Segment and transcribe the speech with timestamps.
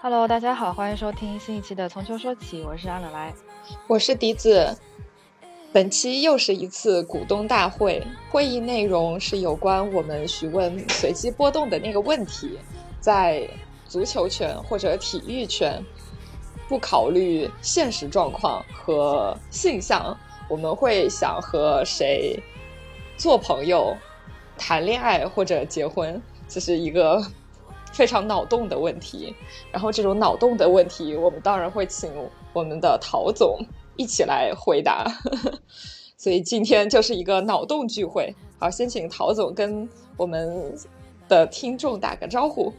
[0.00, 3.34] Hello，大家好，欢迎收听新一期的《从秋说起》，我是阿奶来，
[3.88, 4.78] 我是笛子。
[5.72, 12.56] 本期又是一次股东大会，会议内容是有关我们询问随机波动的那个问题，
[13.00, 13.50] 在
[13.88, 15.84] 足球圈或者体育圈，
[16.68, 20.16] 不考虑现实状况和性向，
[20.48, 22.40] 我们会想和谁
[23.16, 23.96] 做朋友、
[24.56, 27.20] 谈恋爱或者结婚，这是一个。
[27.92, 29.34] 非常脑洞的问题，
[29.72, 32.10] 然后这种脑洞的问题，我们当然会请
[32.52, 33.58] 我们的陶总
[33.96, 35.06] 一起来回答。
[36.16, 38.34] 所以今天就是一个脑洞聚会。
[38.58, 40.74] 好，先请陶总跟我们
[41.28, 42.72] 的听众打个招呼。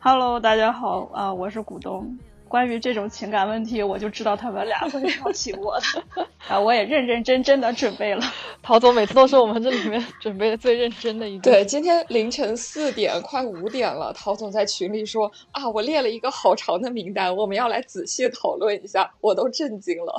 [0.00, 2.18] Hello，大家好啊，我是股东。
[2.48, 8.22] 关于这种情感问题，我就知道他们俩会挑起我的， 啊，我也认认真真的准备了。
[8.62, 11.42] 陶总每次都是我们这里面准备的最认真的一个。
[11.42, 20.14] 对，今天凌晨四点快五点了，陶总在群里说啊，我列了一个好长的名单，我们要来仔细讨论一下，我都震惊了。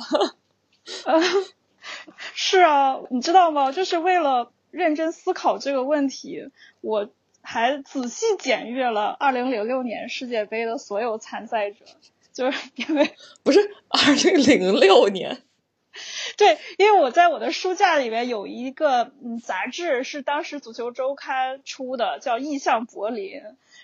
[2.34, 3.72] 是啊，你知道吗？
[3.72, 7.08] 就是为了认真思考这个问题，我
[7.42, 11.84] 还仔细检阅了二零零六年世界杯的所有参赛者。
[12.32, 13.10] 就是 因为
[13.42, 15.42] 不是二零零六年，
[16.38, 23.40] 对，因为我在我的书架里面有一个嗯杂志，是当时足球周刊出的，叫《意向柏林》。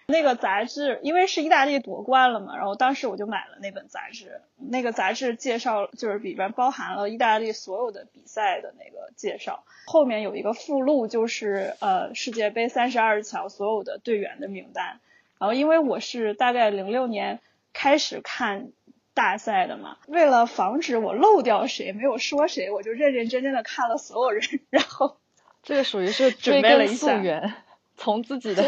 [0.08, 4.40] 那个杂志因为是意大利夺冠了嘛，然后当时我就买了那本杂志。
[4.56, 15.00] 那个杂志介绍就是里边包含了意大利所有的比赛的那个介绍，后面有一个附录，就是呃世界杯三十二强所有的队员的名单。
[15.40, 17.40] 然后因为我是大概零六年。
[17.78, 18.72] 开始看
[19.12, 25.18] 大赛的嘛，为了防止我漏掉谁没有说谁，我就认认真真的看了所有人，然后
[25.62, 27.52] 这个属于是追根溯源，
[27.94, 28.64] 从自己的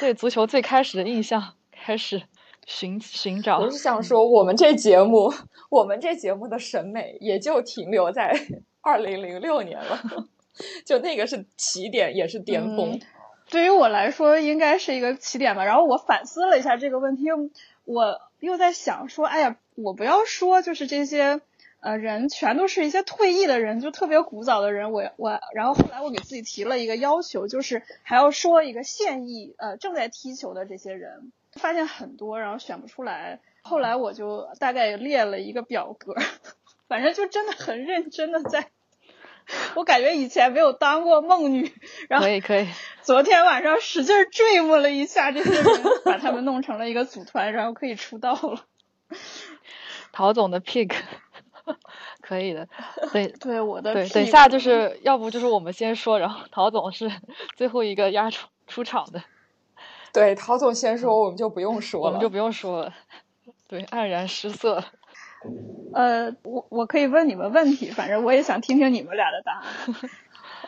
[0.00, 2.20] 对足球最开始的印象开始
[2.66, 3.60] 寻寻找。
[3.60, 5.32] 我是想说，我们这节目，
[5.70, 8.34] 我们这节目的审美也就停留在
[8.80, 10.02] 二零零六年了，
[10.84, 12.98] 就那个是起点，也是巅峰。
[13.50, 15.64] 对于我来说，应该是一个起点吧。
[15.64, 17.24] 然后我反思了一下这个问题，
[17.84, 18.20] 我。
[18.40, 21.42] 又在想说，哎呀，我不要说，就是这些
[21.80, 24.92] 呃人全都是一些退役的人，就特别古早的人。
[24.92, 33.40] 我我，然后后来我给自己提了一个要求，就是还要说一个现役呃正在踢球的这些人，发现很多，然后选不出来。
[33.60, 36.14] 后来我就大概列了一个表格，
[36.88, 38.70] 反正就真的很认真的在。
[39.74, 41.72] 我感觉以前没有当过梦女，
[42.08, 42.68] 然后可以可以。
[43.02, 48.64] 昨天晚上使劲追摸了一下这些人，把他们弄成了一个组团，然后可以出道了。
[50.12, 50.92] 陶总的 pick
[52.20, 52.68] 可以的，
[53.12, 57.10] 对对我的对，等下就是要不就是我们先说，然后陶总是
[57.56, 59.22] 最后一个压出出场的。
[60.12, 62.92] 对，陶总先说，我们就不用说了，我们就不用说了。
[63.68, 64.82] 对，黯然失色。
[65.94, 69.66] 呃，我我可以问你们问题，反正我也想听听你们俩的答案。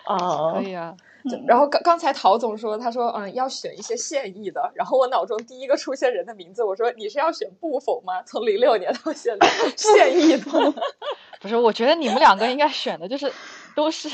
[0.04, 0.96] 啊，可以啊。
[1.46, 8.20] 然后刚刚才陶总说，他说嗯要选一些现役的，然后我脑中第一个出现人的名字，我说你是要选布冯吗？
[8.24, 9.46] 从零六年到现在
[9.76, 10.74] 现役的，
[11.40, 11.56] 不是？
[11.56, 13.32] 我觉得你们两个应该选的就是
[13.76, 14.08] 都是，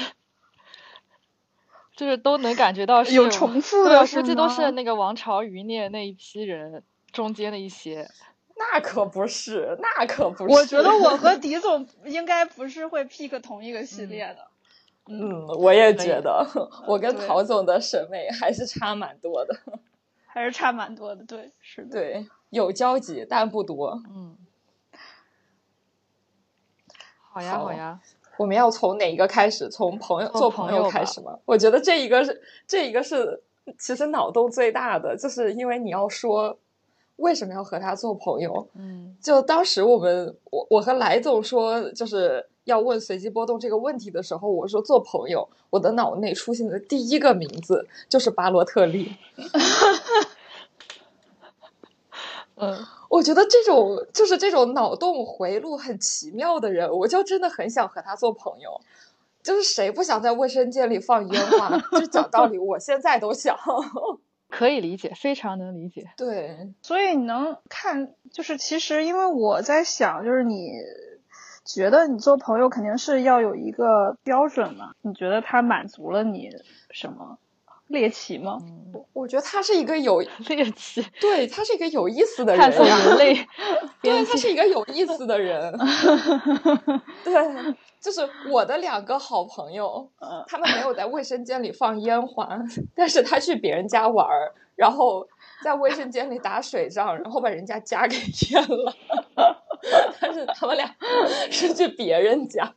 [1.96, 8.06] 就是都能感觉到有重复的，估计都是那个王朝余孽那一批人中间的一些。
[8.58, 10.52] 那可不是，那可不是。
[10.52, 14.48] 我觉得我和狄 总应该不是会 pick 同一个系列的。
[15.06, 16.46] 嗯，我也觉得，
[16.86, 19.56] 我跟陶总的审美还是差蛮多的。
[20.26, 21.90] 还是差蛮多的，对，是的。
[21.90, 24.02] 对，有交集，但不多。
[24.14, 24.36] 嗯。
[27.30, 28.00] 好呀，好呀。
[28.36, 29.68] 我们要从哪一个开始？
[29.70, 31.38] 从朋友做朋友开始吗？
[31.44, 33.42] 我觉得这一个是，这一个是，
[33.78, 36.58] 其实脑洞最大的，就是因为你要说。
[37.18, 38.66] 为什么要和他做朋友？
[38.74, 49.16] 嗯，就当时我们我我和来总说就是要问随机波动这个问题的时候，我说做朋友，我的脑内出现的第一个名字就是巴洛特利。
[52.60, 52.76] 嗯，
[53.08, 58.80] 我觉得这种就是这种脑洞回路很奇妙的人，我就真的很想和他做朋友。
[59.40, 61.78] 就是谁不想在卫生间里放烟花？
[61.98, 63.56] 就讲道理，我现在都想。
[64.48, 66.10] 可以理解，非常能理解。
[66.16, 70.70] 对，所以你能看，就是其实因为我在想，就是你
[71.64, 74.92] 觉得你做朋友肯定是要有一个标准嘛？
[75.02, 76.48] 你觉得他满足了你
[76.90, 77.38] 什么？
[77.88, 78.58] 猎奇吗？
[78.92, 83.34] 我我觉得他是一个有 猎奇，对他是一个有意思的人，探索人类，
[84.02, 85.72] 对他是一个有意思的人，
[87.24, 87.32] 对，
[88.00, 90.08] 就是我的两个好朋友，
[90.46, 92.58] 他们没有在卫生间里放烟花，
[92.94, 95.26] 但是他去别人家玩儿，然后
[95.62, 98.16] 在卫生间里打水仗，然后把人家家给
[98.50, 98.94] 淹了，
[100.20, 100.94] 但是他们俩
[101.50, 102.74] 是去别人家。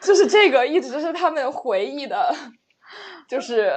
[0.00, 2.32] 就是这个一直是他们回忆的，
[3.26, 3.72] 就是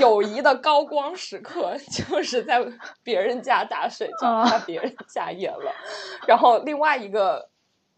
[0.00, 2.64] 友谊的高光时刻， 就是在
[3.02, 5.72] 别人家打水仗，把别人家淹了。
[6.26, 7.48] 然后另外一个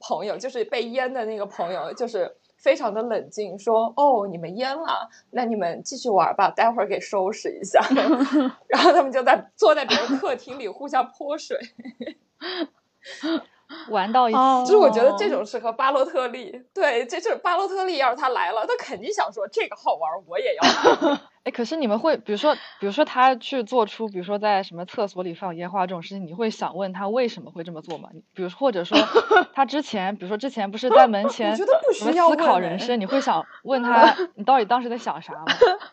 [0.00, 7.80] 朋友，就是被淹的那个朋友，就是非常的冷静，说：“哦，你们淹了，那你们继续玩吧，待会儿给收拾一下。
[8.68, 11.58] ”然后他们就在坐在别人客厅里互相泼水。
[13.88, 16.62] 玩到一起，就是我觉得这种适合巴洛特利。
[16.72, 17.98] 对，这就是巴洛特利。
[17.98, 21.18] 要是他来了，他肯定想说这个好玩，我也要。
[21.44, 28.08] 哎，可是你们会，比如说，比如说他去做出，比如说在什么厕所里放烟花这种事情，你会想问他为什么会这么做吗？
[28.34, 28.96] 比如或者说
[29.54, 31.64] 他之前，比如说之前不是在门前什
[32.06, 35.44] 么思考人生，你会想问 他你到底当时在想啥吗？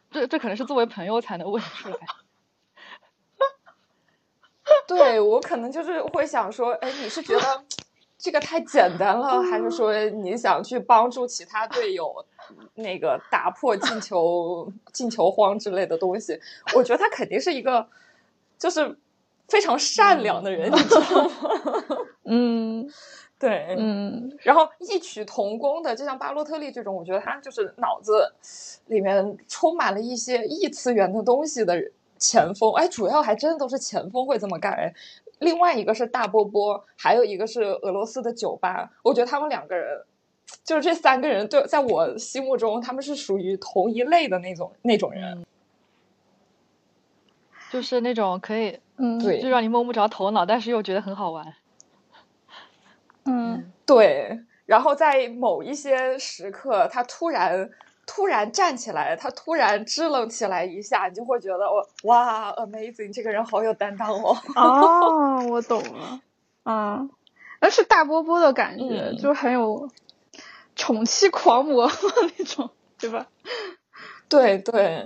[0.10, 1.98] 这这可能是作为朋友才能问出来。
[4.88, 7.64] 对我可能就是会想说，哎，你是觉得
[8.18, 12.26] 这个太简单了，还是说你想去帮助其他队友，
[12.76, 16.40] 那个打破进球进球荒之类的东西？
[16.76, 17.88] 我觉得他肯定是一个
[18.60, 18.98] 就是
[19.48, 21.32] 非常善良的人，你知道吗？
[22.26, 22.90] 嗯，
[23.40, 28.32] 对，嗯，然后异曲同工的，就像巴洛特利这种，我觉得他就是脑子
[28.86, 31.92] 里面充满了一些异次元的东西的人。
[32.22, 34.94] 前锋哎，主要还真的都是前锋会这么干哎。
[35.40, 38.92] 另外一个是大波波，还有一个是俄罗斯的酒吧。
[39.02, 40.04] 我觉得他们两个人，
[40.64, 45.44] 就是这三个人，对，在我心目中他们是属于同一类的那种那种人，
[47.72, 51.54] 就是那种可以，嗯，对，就让你摸不着头脑，但是又觉得很好玩。
[53.26, 54.40] 嗯，对。
[54.68, 57.72] 然后在某一些时刻，他突然。
[58.14, 64.36] 突然站起来，他突然支棱起来一下，你就会觉得我哇，amazing，这个人好有担当哦。
[64.54, 66.20] 哦，我懂了，
[66.64, 67.08] 啊，
[67.62, 69.90] 那是大波波的感觉，就很有
[70.76, 71.90] 宠妻狂魔
[72.38, 72.70] 那种，
[73.00, 73.28] 对吧？
[74.28, 75.06] 对对，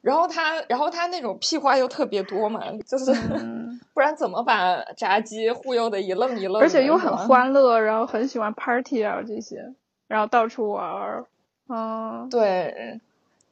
[0.00, 3.14] 然后他，然后他那种屁话又特别多嘛，就是
[3.94, 9.72] 不然怎么把炸鸡忽悠的一愣一愣，而且又很欢乐，然后很喜欢 party 啊这些，
[10.08, 11.24] 然后到处玩。
[11.68, 13.00] 嗯，对，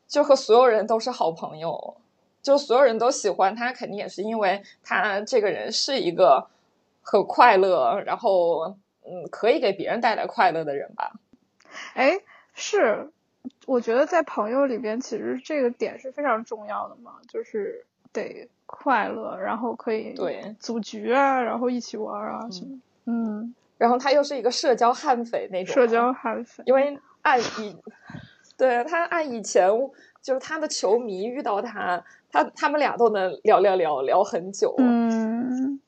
[0.06, 1.96] 就和所有人都是好朋友，
[2.42, 6.46] 就所有人都喜欢他，肯定也是因为他这个人是一个
[7.00, 8.76] 很快乐，然后
[9.06, 11.12] 嗯，可以给别人带来快乐的人吧。
[11.94, 12.20] 哎，
[12.52, 13.10] 是，
[13.64, 26.98] 我觉得在朋友里边，其实这个点是非常重要的嘛，就是得快乐，然后可以对组局啊，然后一起玩啊什么，嗯，然后他又是一个社交悍匪那种，社交悍匪，因为。
[27.22, 27.76] 按以，
[28.56, 29.70] 对他按以前
[30.20, 34.74] 就是他的球迷遇到他，他他们俩都能聊聊聊聊很久。
[34.78, 35.80] 嗯，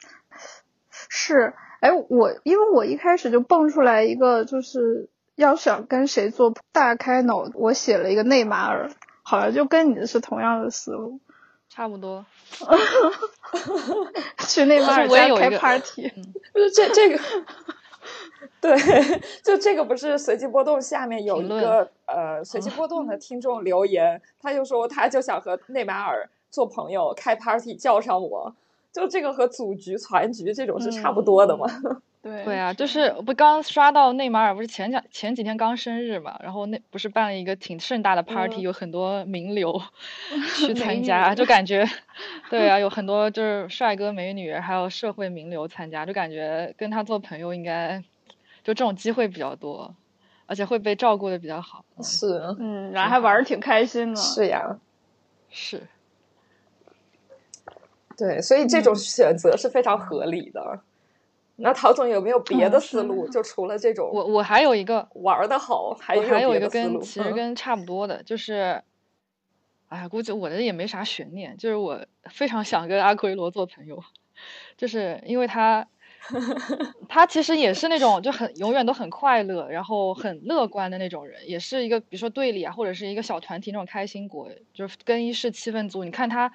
[0.91, 8.91] 是，哎，我因为我一开始就蹦出来一个，就是要想跟谁做大开脑，我写了一个内马尔，
[9.23, 11.21] 好像就跟你的是同样的思路，
[11.69, 12.25] 差不多。
[14.47, 16.13] 去内马尔 家开 party，
[16.53, 17.21] 不是这这个。
[18.61, 18.77] 对，
[19.43, 28.55] 就这个不是随机波动下面有一个呃随机波动的听众留言，他就说他就想和内马尔做朋友，开 party 叫上我，
[28.93, 31.67] 就这个和组局团局这种是差不多的嘛。
[32.25, 39.79] 对对啊，就是不刚刷到内马尔不是前两前几天刚生日嘛，然后那不是办了一个挺盛大的 party，有很多名流
[40.57, 41.87] 去参加，就感觉
[42.49, 48.03] 对啊，有很多就是帅哥美女，还有社会名流参加，就感觉跟他做朋友应该。
[48.65, 49.95] 就这种机会比较多，
[50.47, 51.85] 而且会被照顾的比较好。
[52.03, 54.17] 是，嗯，然后还玩的挺开心的。
[54.17, 54.79] 是呀，
[55.51, 55.87] 是。
[58.17, 60.81] 对，所以这种选择是非常合理的。
[61.57, 63.29] 那陶总有没有别的思路？
[63.29, 68.83] 就除了这种，我我还有一个玩的好，还有还有一个跟其实跟差不多的，就是，
[69.89, 74.03] 哎呀，估计我的也没啥悬念，就是我非常想跟阿奎罗做朋友，
[74.79, 75.87] 就是因为他。
[77.09, 86.05] 他其实也是那种就很永远都很快乐，然后很乐观的那种人，也是一个比如说队里啊，或者是一个小团体那种开心果，就是更衣室气氛组。
[86.05, 86.53] 你看他，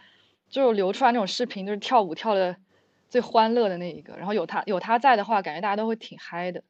[0.50, 2.56] 就流出来那种视频，就是跳舞跳的
[3.10, 4.16] 最欢乐的那一个。
[4.18, 6.64] 然后有他有他在的话，感觉大家都会挺嗨的。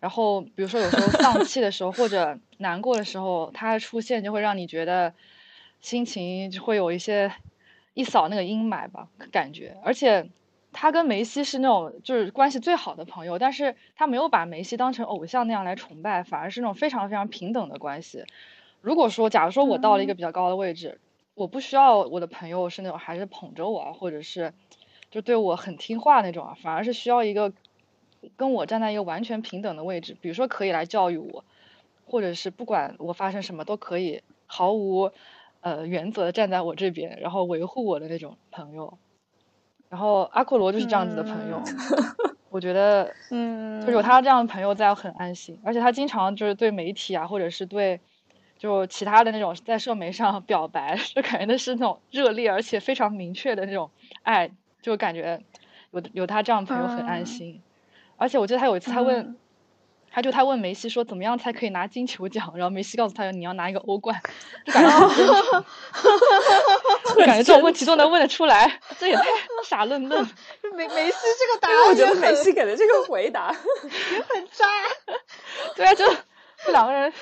[0.00, 5.12] 然后比如说有时候丧气的时候或者难过的时候，他出现就会让你觉得
[5.82, 7.30] 心情就会有一些
[7.92, 9.76] 一扫那个阴霾吧，感觉。
[9.84, 10.30] 而且
[10.72, 18.24] 他跟梅西是那种就是关系最好的朋友，但是他没有把梅西当成偶像那样来崇拜，反而是那种非常非常平等的关系。
[18.80, 21.00] 如果说，假如说我到了一个比较高的位置，
[21.34, 24.54] 我不需要我的朋友是那种还是捧着我，或者是
[25.10, 27.52] 就对我很听话那种啊，反而是需要一个
[28.36, 31.44] 跟我站在一个完全平等的位置，比如说可以来教育我，
[32.06, 35.10] 或者是不管我发生什么都可以毫无
[35.60, 38.96] 呃原则的站在我这边，然后维护我的那种朋友。
[39.90, 41.60] 然后阿库罗就是这样子的朋友，
[42.48, 45.60] 我觉得， 嗯，就有他这样的朋友在，我很安心。
[45.64, 48.00] 而且他经常就是对媒体啊，或者是对
[48.56, 53.90] 就其他的那种在社媒上表白，就感觉那是那种热烈而且非常明确的那种
[54.22, 55.42] 爱，就感觉
[55.90, 57.60] 有有他这样的朋友很安心。
[58.16, 59.36] 而且我记得他有一次他问。
[60.12, 64.20] 他就他问梅西说怎么样才可以拿金球奖，然后梅西告诉他你要拿一个欧冠，
[64.66, 65.64] 就感觉
[67.24, 69.22] 感觉这种问题都能问得出来，这也太
[69.64, 70.28] 傻愣愣。
[70.74, 73.50] 梅梅西这个答案，我觉得梅西给的这个回答
[74.12, 74.66] 也很渣。
[75.76, 76.04] 对啊，就
[76.64, 77.12] 这两个人。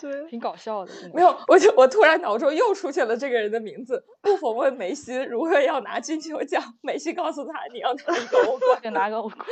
[0.00, 0.92] 对，挺搞笑的。
[1.12, 4.02] 没有，我就我突然脑中又出现了这个人的名字。
[4.22, 9.46] 布冯问梅西如何要拿金球奖，梅西告诉他你要拿一个欧冠， 就拿个欧冠。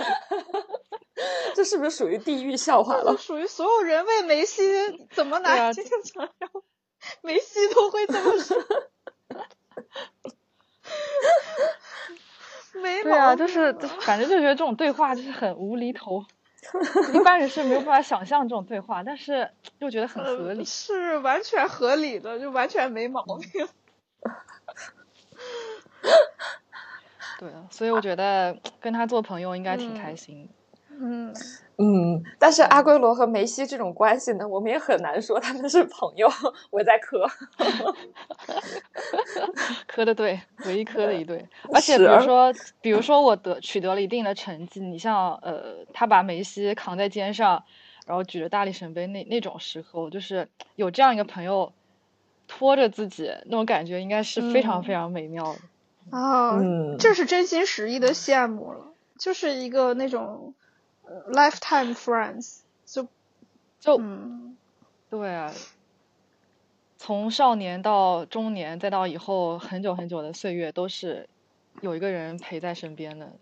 [1.55, 3.17] 这是不是属于地狱笑话了？
[3.17, 4.63] 属于所有人为梅西
[5.13, 6.63] 怎么拿金球奖，然后
[7.23, 8.57] 梅西都会这么说。
[12.81, 13.73] 没对啊，就是
[14.07, 16.25] 感觉就觉得这种对话就是很无厘头。
[17.15, 23.69] 一般人是没有办法想象这种对话，但是又觉得很合理，是完全合理的，就完全没毛病。
[27.39, 30.43] 对啊，所以我觉得跟他做朋友应该挺开心。
[30.43, 30.49] 嗯
[31.01, 31.33] 嗯
[31.81, 36.29] 嗯，但是阿圭罗和梅西这种关系呢，我们也很难说他们是朋友。
[36.71, 37.25] 我在磕，
[39.87, 41.47] 磕的对，唯一磕的一对。
[41.73, 47.63] 而且比如说，比如说我得取得了一定的成绩，你像呃，他把梅西扛在肩上，
[48.07, 51.73] 然后举着大力神杯那那种时候，就是有这样一个朋友
[52.49, 55.61] 拖着自己，那种感觉应该是非常非常美妙的。
[56.19, 56.59] 啊，
[56.99, 58.81] 这是真心实意的羡慕了，
[59.17, 60.55] 就是一个那种。
[61.31, 63.09] Lifetime friends，就
[63.81, 64.57] 就嗯，
[65.09, 65.53] 对啊，
[66.99, 71.29] 从少年到中年，再到以后很久很久的岁月，都是
[71.81, 73.33] 有一个人陪在身边的，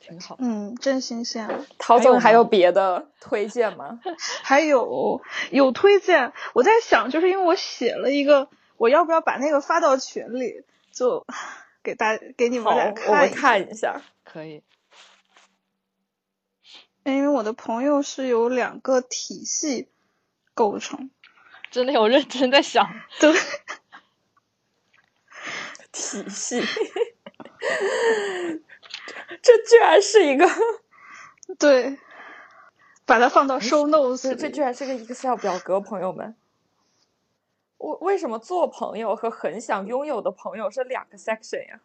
[0.00, 0.36] 挺好。
[0.38, 1.64] 嗯，真心羡慕。
[1.78, 4.00] 陶总还有别的推荐吗？
[4.42, 11.24] 还有有推荐，我在想，就是因为我写了一个，我要不要把那个发到群里，就
[11.82, 14.62] 给大给你们俩看，我们看一下，可以。
[17.12, 19.88] 因为我的朋友是由两个体系
[20.54, 21.10] 构成，
[21.70, 22.84] 真的有认真在想，
[23.20, 23.32] 对，
[25.92, 26.60] 体系，
[29.40, 30.48] 这居然是一个，
[31.60, 31.96] 对，
[33.04, 36.34] 把它放到 show notes，这居然是个 Excel 表格，朋友们，
[37.78, 41.80] 我为什么做朋友和很想拥有的朋友是两个 section 呀？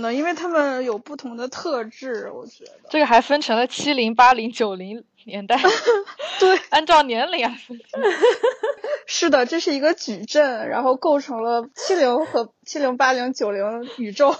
[0.00, 5.56] 那因为他们有不同的特质，我觉得这个还分成了七零、八零、九零年代，
[6.40, 7.56] 对， 按照年龄啊，
[9.06, 14.34] 是的，这是一个矩阵，然后构成了七零和七零、八零、九零宇宙。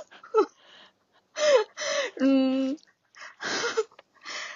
[2.18, 2.78] 嗯，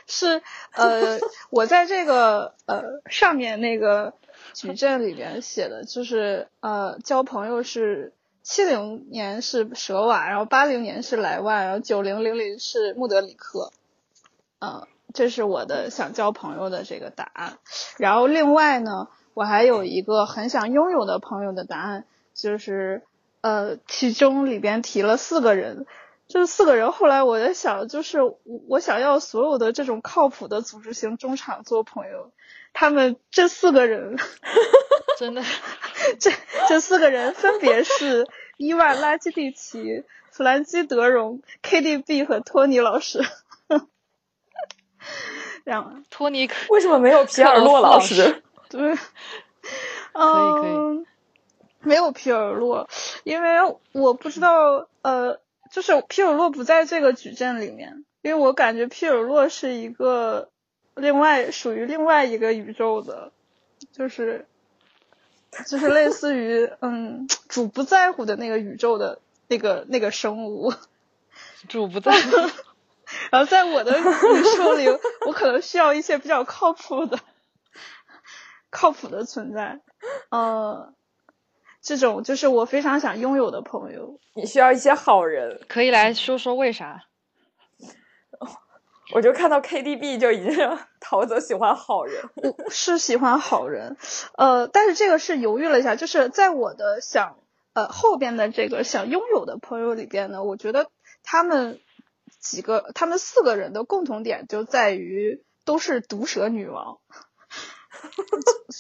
[0.06, 0.42] 是
[0.73, 1.18] 呃，
[1.50, 4.14] 我在这个呃上面那个
[4.52, 8.12] 矩阵里边写的就是呃，交朋友是。
[8.44, 13.72] 七零年是舍瓦，然后八零年是莱万，然后九零零零是穆德里克，
[14.60, 17.56] 嗯，这是我的想交朋友的这个答案。
[17.96, 23.02] 然后另外呢，我还有一个很想拥有的朋友的答案，就是
[23.40, 25.86] 呃，其中里边提了四个人，
[26.28, 28.18] 这四个人后来我在想，就是
[28.68, 32.30] 我想要所有的这种靠谱的组织型中场做朋友，
[32.74, 34.18] 他们这四个人。
[35.16, 35.40] 真的，
[36.20, 36.30] 这
[36.68, 43.20] 这四个人分别是伊万拉基蒂奇、弗兰基德容、KDB 和托尼老师。
[45.64, 48.42] 让托尼为什么没有皮尔洛老师？
[48.68, 51.06] 对，可以可以，
[51.80, 52.88] 没有皮尔洛，
[53.25, 60.50] 因为我不知道，呃，就是皮尔洛不在这个矩阵里面，因为我感觉皮尔洛是一个
[60.94, 63.32] 另外属于另外一个宇宙的，
[63.92, 64.46] 就是。
[65.66, 70.73] 就是类似于嗯，主不在乎的那个宇宙的那个那个生物，
[71.68, 72.30] 主不在乎。
[73.30, 74.02] 然后在我的宇
[74.56, 74.87] 宙里，
[75.26, 77.18] 我可能需要一些比较靠谱的、
[78.70, 79.80] 靠谱的存在。
[80.30, 80.94] 呃，
[81.82, 84.18] 这种就是我非常想拥有的朋友。
[84.34, 87.04] 你需要一些好人，可以来说说为啥？
[89.12, 93.96] 我就看到 KDB 就已经陶泽喜欢好人，我是喜欢好人，
[94.37, 97.37] 呃，但是这个是犹豫了一下，就是在我的想
[97.75, 100.90] 呃后边的这个想拥有的朋友里边呢，我觉得
[101.23, 101.80] 他们
[102.40, 106.99] 几个，他们四个人的共同点就在于都是毒舌女王，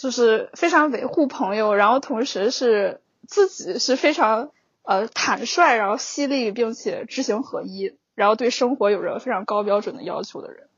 [0.00, 4.52] 就是非常维护朋友，然后同时是自己是非常
[4.84, 7.98] 呃坦率，然后犀利，并且知行合一。
[8.14, 10.68] 然后对生活有着非常高标准的要求的人，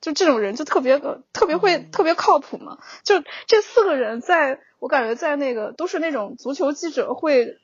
[0.00, 0.98] 就这种人就特别
[1.32, 2.78] 特别会特别靠谱嘛。
[3.04, 7.58] 就这四个人，在我感觉在那个都是那种足球记者会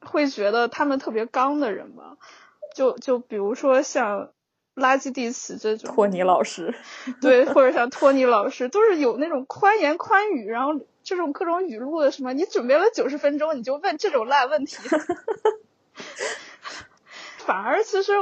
[0.00, 2.18] 会觉得他们特别刚的人吧。
[2.74, 4.32] 就就比如说像
[4.74, 6.74] 垃圾地奇这种托尼老师，
[7.20, 10.72] 对，或者像托尼老师，都是有那种宽言宽语，然后
[11.04, 14.76] 这种各种语录的什么，你准备了九十分钟，你就问这种烂问题。
[17.46, 18.12] 反而其实，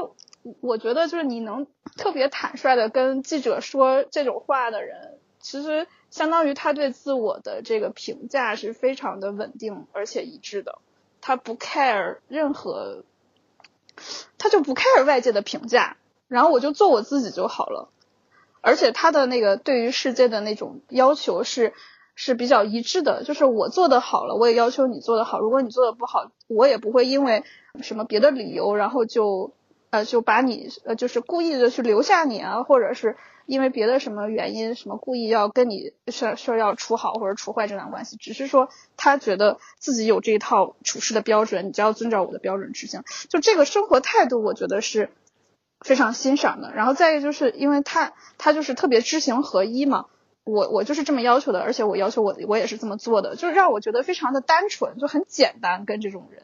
[0.61, 10.79] 我觉得就是你能特别坦率的跟记者说这种话的人，其实相当于他对自我的这个评价是非常的稳定而且一致的。
[11.21, 13.05] 他不 care 任何，
[14.39, 17.89] 他就不 care 外界的评价，然后我就做我自己就好了。
[18.61, 21.75] 而且他的那个对于世界的那种要求是
[22.15, 25.41] 是比较一致的，就是我做的好了，我也要求你做的好。
[25.41, 27.45] 如果你做的不好，我也不会因为。
[27.81, 29.55] 什么别的理由，然后就
[29.89, 33.17] 呃就把你呃就是故意的去留下你啊，或者是
[33.47, 43.05] 因为别的什么原因，什么故意要跟你说说要处好或者处坏这段关系，只是说他觉得自己有这一套处事的标准，你就要遵照我的标准执行。
[43.31, 45.09] 就这个生活态度，我觉得是
[45.81, 46.75] 非常欣赏的。
[46.75, 50.09] 然后再一个就是因为他他就是特别知行合一嘛，
[50.45, 56.43] 我我就是这么要求的，而且我要求我我也是这么做的，就是让我觉得非常的单纯，就很简单跟这种人。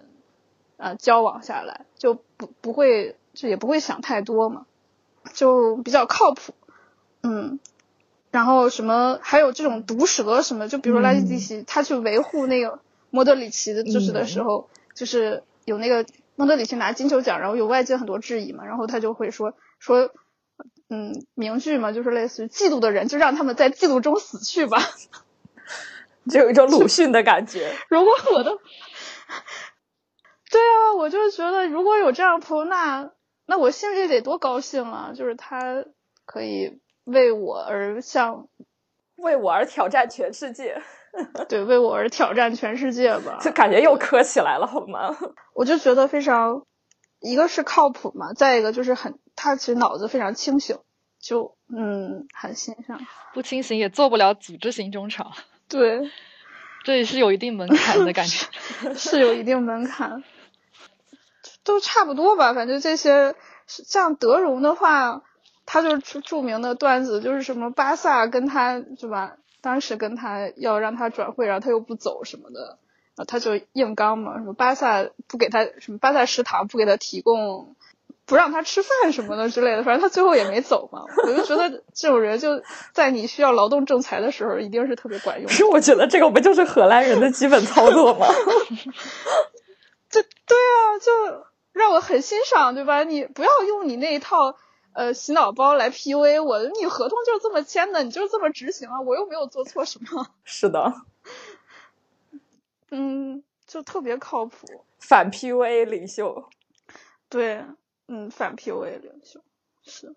[0.77, 4.65] 呃，交往下来就不不会，就也不会想太多嘛，
[5.35, 6.55] 就比较靠谱，
[7.25, 7.59] 嗯，
[8.31, 12.79] 然后什么还有这种毒舌什么，就比如说拉基蒂奇，他去维护那个
[13.11, 20.13] 莫德里奇的知识的时候，就是有那个莫德里奇拿金球奖，然后有外界很多质疑嘛，然后他就会说说，
[20.91, 24.79] 嗯，名句嘛，就是类似于嫉妒的人就让他们在嫉妒中死去吧，
[26.31, 27.73] 就有一种鲁迅的感觉。
[27.89, 28.57] 如果我的。
[30.51, 33.11] 对啊，我就觉得如果有这样朋友，那
[33.45, 35.13] 那我心里得多高兴啊！
[35.15, 35.85] 就是他
[36.25, 38.49] 可以为我而向，
[39.17, 40.81] 为我而挑战全世界。
[41.51, 43.39] 对，为我而挑战全世界吧。
[43.43, 45.15] 就感觉又磕起来了，好吗？
[45.53, 46.65] 我就觉得非常，
[47.21, 50.79] 一个是靠谱嘛，再一个就是很，他其实脑子非常清醒，
[51.21, 53.01] 就嗯，很欣赏。
[53.33, 55.33] 不清醒也做不了组织型中场。
[55.69, 56.11] 对，
[56.85, 58.47] 这也是有一定门槛的感觉，
[58.95, 60.25] 是有一定门槛。
[61.63, 63.35] 都差不多吧，反正这些
[63.67, 65.23] 像德容的话，
[65.67, 69.37] 他就是著名的段子，就是什么巴萨跟他是吧？
[69.61, 72.79] 当时跟他要让他转会，然后他又不走什么的，
[73.17, 77.77] 然后他就硬刚嘛，什么巴萨不给他什么巴萨食堂不给他提供，
[78.29, 81.03] 不让他吃饭什么的之类的，反正他最后也没走嘛。
[81.25, 82.63] 我就觉得这种人就
[82.93, 85.49] 在你需要劳动仲裁的时候，一定是特别管用。
[85.49, 88.27] 是我觉得这个不就是荷兰人的基本操作吗？
[90.09, 91.49] 这对啊，就。
[91.75, 93.05] 让我很欣赏，对吧？
[93.05, 94.57] 你不要用你那一套
[94.95, 100.27] 呃洗脑包来 PUA 我，你合同就是这么签的，你就是这么执行啊，我又没有做错什么。
[100.43, 100.93] 是的，
[102.91, 106.49] 嗯，就特别靠谱，反 PUA 领袖。
[107.29, 107.65] 对，
[108.09, 109.41] 嗯，反 PUA 领袖
[109.85, 110.13] 是。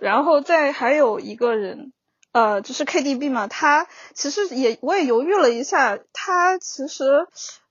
[0.00, 1.92] 然后再还有一个人，
[2.32, 7.26] 呃，就是 KDB 嘛，他其实也我也犹豫了一下，他其实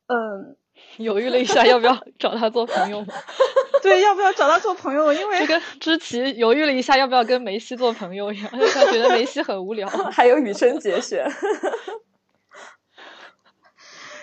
[0.07, 0.55] 嗯。
[0.97, 3.05] 犹豫了一下，要不要找他做朋友？
[3.83, 5.11] 对，要不要找他做朋友？
[5.13, 9.87] 因为就跟知棋犹豫了一下，要不要跟梅西做朋友一样，他觉得梅西很无聊。
[10.11, 11.29] 还有羽生结弦，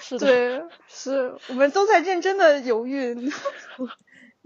[0.01, 3.15] 是的，对，是我们都在认真的犹豫，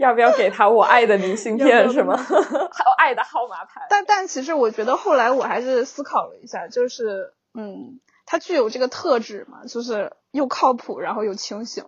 [0.00, 1.90] 要不要给他我爱的明信片？
[1.92, 2.16] 是吗？
[2.16, 3.86] 还有爱的号码牌？
[3.90, 11.84] 但但其实我觉得后来我还是思考了一下，就是嗯，他具有这个特质嘛，就是又靠谱，然后又清醒。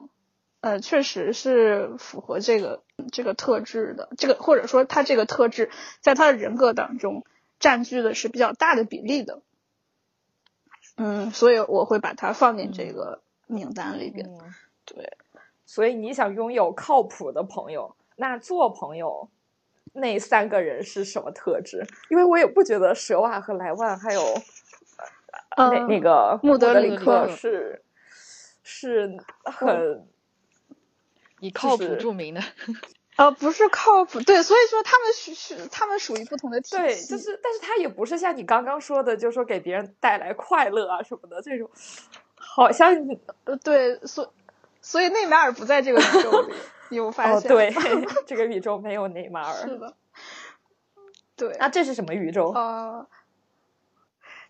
[0.61, 5.71] 呃，确实是符合这个这个特质的，这个或者说他这个特质
[6.03, 7.25] 在他的人格当中
[7.59, 9.41] 占据的是比较大的比例的，
[10.97, 14.29] 嗯，所以我会把它放进这个名单里边。
[14.85, 15.17] 对，
[15.65, 19.31] 所以你想拥有靠谱的朋友，那做朋友
[19.93, 21.87] 那三个人是什么特质？
[22.11, 24.23] 因为我也不觉得舍瓦和莱万还有
[25.57, 27.83] 那那个穆德里克是
[28.63, 30.07] 是很
[31.41, 32.41] 以靠谱著名的。
[33.15, 36.77] 呃，不是靠谱，对，所以说他们是是他们属于不同的体系。
[36.79, 41.71] 对，就是，但是他也不是像你刚刚说的，就是说给别人带来快乐啊什么的这种，
[42.37, 42.97] 好像
[43.45, 44.33] 呃，对，所
[44.81, 46.55] 所以内马尔不在这个宇宙里，
[46.97, 47.49] 有发现？
[47.49, 47.73] 对，
[48.27, 49.55] 这个宇宙没有内马尔。
[49.69, 49.95] 是的。
[51.37, 51.57] 对。
[51.59, 52.53] 那这是什么宇宙？
[52.53, 53.07] 呃，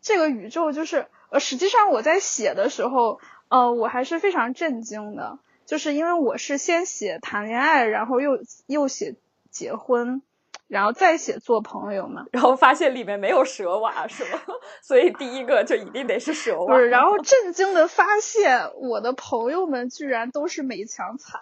[0.01, 5.39] 这个宇宙就是呃，实际上我在写的时候，呃，我还是非常震惊的。
[5.65, 8.33] 就是因为我是先写谈恋爱，然后又
[8.67, 9.15] 又写
[9.49, 10.21] 结婚，
[10.67, 14.41] 然后再写做朋友嘛，然后发现里面没有蛇娃是吗？
[14.83, 16.75] 所以第一个就一定得是蛇娃。
[16.75, 21.41] 不是，然后震惊的发现我的朋友们居然都是美强惨。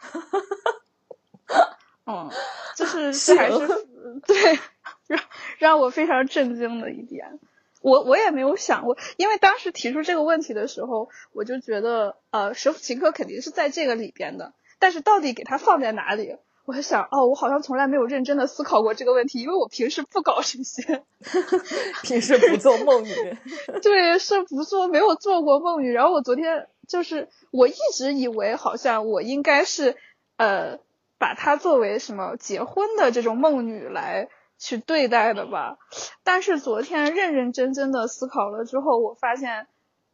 [2.06, 2.30] 嗯，
[2.76, 3.58] 就是这还是
[4.26, 4.58] 对
[5.06, 5.20] 让
[5.58, 7.38] 让我非常震惊的一点。
[7.80, 16.36] 我我也没有想过，因为当时提出这个问题的时候，我就觉得，呃，舍甫琴科肯定是在这个里边的，但是到底给它放在哪里？
[16.64, 21.04] 我还想，哦，我好像从来没有认真的思考过这个问题，因为我平时不搞这些，
[22.02, 23.14] 平时不做梦女，
[23.80, 25.92] 对，是不做，没有做过梦女。
[25.92, 29.96] 然后我昨天就是，我一直以为好像我应该是，
[30.38, 30.80] 呃，
[31.18, 34.28] 把她作为什么结婚的这种梦女来。
[34.60, 35.78] 去对待的吧，
[36.24, 39.68] 但是昨天认认真真的思考了之后，我发现，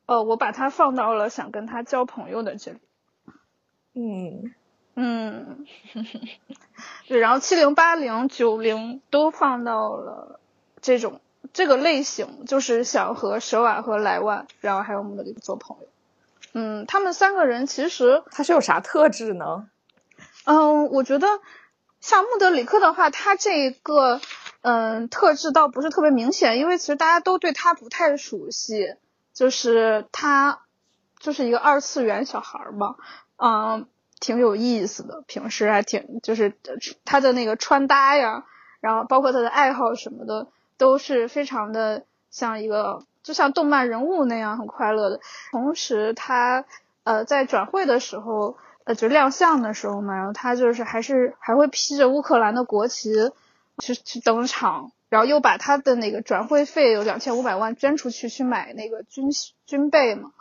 [0.04, 2.78] 呃，我把它放到了想跟他交朋友的这里。
[3.94, 4.54] 嗯
[4.96, 5.66] 嗯，
[7.08, 10.38] 对，然后七零八零九零都放到了
[10.82, 11.22] 这种
[11.54, 15.86] 这个类型，就是想和舍瓦和莱万，然后还有我们的做朋友。
[16.54, 19.68] 嗯，他们三个人其实他是有啥特质呢？
[20.44, 21.26] 嗯，我觉得。
[22.00, 24.20] 像穆德里克的话，他这个
[24.60, 28.96] 嗯特质倒不是特别明显，因为其实大家都对他不太熟悉，
[29.32, 30.66] 就是他
[31.18, 32.96] 就是一个二次元小孩嘛，
[33.38, 33.88] 嗯，
[34.20, 36.52] 挺有意思的，平时还挺就是
[37.06, 38.44] 他的那个穿搭呀，
[38.80, 45.18] 然后包括他的爱好什么的，都是非常的像一个就像动漫人物那样很快乐的。
[45.50, 46.64] 同时，他
[47.02, 48.56] 呃在转会的时候。
[48.86, 53.14] 呃，就亮相的时候嘛，然后他就是还是还会披着乌克兰的国旗
[53.78, 59.30] 去去登场，然后又把他的那个转会费有两千五百万捐出去去买那个军
[59.64, 60.32] 军备嘛。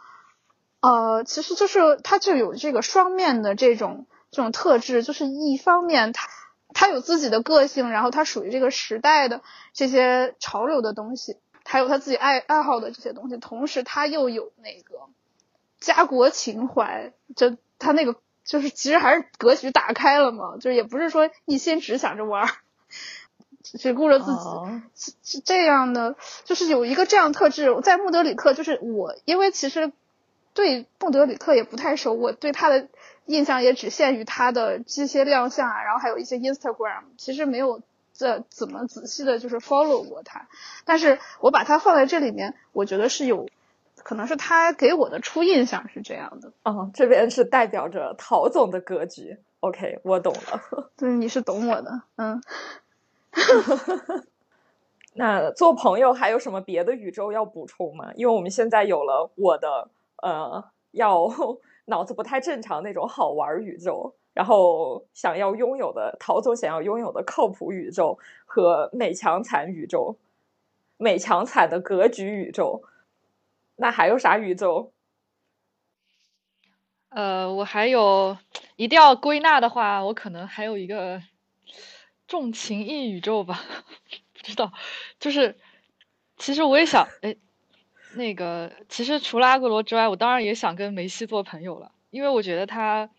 [0.82, 6.28] 呃，其实就是他就有这个双面的这种这种特质，就是一方面他
[6.74, 9.40] 他有自己的个性，然后他属于这个时代的
[9.72, 15.02] 这些潮流的东西，还有他自己爱爱好的这些东西，同时他又有那个
[15.80, 18.16] 家国情怀，就他那个。
[18.46, 22.46] 就是其实还是格局打开了嘛，就是也不是说一心只想着玩，
[23.64, 24.42] 只顾着自己，
[24.94, 26.18] 是是这样的。
[26.44, 29.94] 就是有一个这样特质，在穆德里克，就是我，因为其实
[30.54, 32.90] 对穆德里克也不太熟，我对他的
[33.28, 37.82] 印象也只限于他的这些亮相啊，然后还有一些 Instagram，其实没有
[38.24, 40.48] 这怎么仔细的就是 follow 过他。
[40.86, 43.50] 但是我把他放在这里面，我觉得是有。
[43.96, 46.52] 可能是他给我的初印象是这样的。
[46.64, 49.38] 哦，这边是代表着陶总的格局。
[49.62, 50.90] OK，我懂了。
[50.98, 52.02] 对，你是懂我的。
[52.18, 52.42] 嗯。
[55.16, 58.12] 那做朋友还有什么别的宇宙要补充吗？
[58.16, 59.90] 因为我们现在有了我的
[60.22, 61.30] 呃，要
[61.86, 70.18] 脑子不太正常那种好玩宇宙，然后想要拥有的陶总想要拥有的靠谱宇宙和美强惨宇宙，
[70.98, 72.84] 美强惨的格局宇宙。
[73.76, 74.92] 那还有啥宇宙？
[77.10, 78.38] 呃，我还有，
[78.76, 81.22] 一定要归纳的话，我可能还有一个
[82.28, 83.62] 重情义宇宙吧。
[84.34, 84.74] 不知道，
[85.20, 85.56] 就是，
[86.38, 87.36] 其实我也想，哎，
[88.16, 93.10] 那个，其实除了阿格罗之外，我当然也想跟梅西做朋友了，因为我觉得他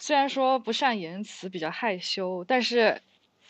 [0.00, 3.00] 虽然说不善言辞，比较害羞，但是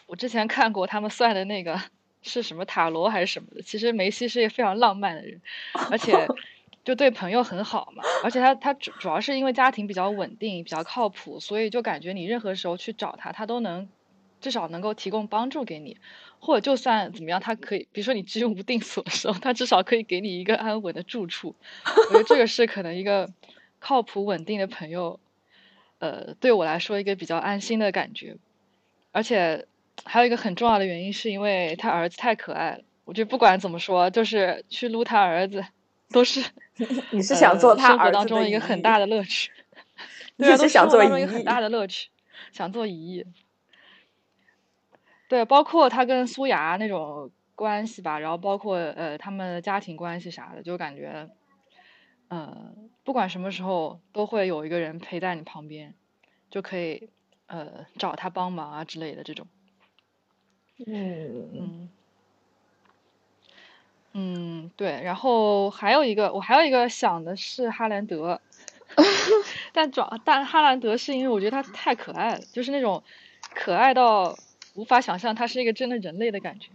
[0.07, 1.81] 我之前看过他们算的那个。
[2.23, 3.63] 是什么塔罗还是什么的？
[3.63, 5.41] 其实梅西是一个非常浪漫的人，
[5.91, 6.13] 而且
[6.85, 8.05] 就对朋友很好嘛。
[8.23, 13.89] 而且他他主主要是因为家庭比较稳定、比较靠谱，所以就感觉你任何时候去找他，他都能
[14.39, 15.97] 至少能够提供帮助给你，
[16.41, 21.57] 或者就算怎么样，他可以，比如说你居无定所的时候，他至少可以给你一个安稳的住处。
[21.87, 23.31] 我觉得这个是可能一个
[23.79, 25.19] 靠谱稳定的朋友，
[26.01, 28.37] 呃，对我来说一个比较安心的感觉，
[29.13, 29.67] 而且。
[30.03, 32.83] 还有一个很重要的原因，是因为他儿子太可爱了。
[33.05, 35.63] 我觉得不管怎么说，就是去撸他儿子，
[36.11, 36.43] 都是
[37.13, 39.53] 你是想做他生活 当中一个很大的乐趣。
[40.39, 42.09] 对，是想做一个很大的乐趣，
[42.51, 43.27] 想做姨。
[45.29, 51.29] 对，包括他跟苏雅那种关系吧，然后包括呃他们家庭关系啥的，就感觉，
[52.31, 52.73] 呃，
[53.05, 55.95] 不管什么时候都会有一个人陪在你旁边，
[56.49, 57.11] 就可以
[57.49, 59.47] 呃找他帮忙啊之类的这种。
[60.87, 61.51] 嗯。
[61.53, 61.89] 嗯，
[64.13, 68.41] 嗯，对，然后还有一个，我还有一个想的是哈兰德，
[69.73, 73.03] 但主但哈兰德是因为我觉得他太可爱了，就是那种
[73.55, 74.37] 可爱到
[74.75, 76.71] 无法想象他是一个真的人类的感觉，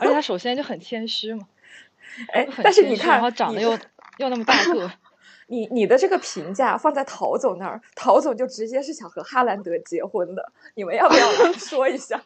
[0.00, 1.48] 而且他首先就很谦虚嘛，
[2.32, 3.76] 哎，很但是你看，然后长得又
[4.18, 4.90] 又那么大个，
[5.48, 10.52] 你你的这个评价放在陶总那儿，陶总就直接是想和哈兰德结婚的。
[10.74, 12.20] 你们要不要 说一下？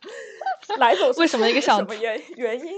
[0.79, 2.73] 来总为什么一个想什么原原因？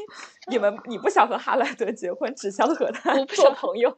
[0.49, 3.95] 你们你不想和哈兰德结婚，只想和他不想做朋友？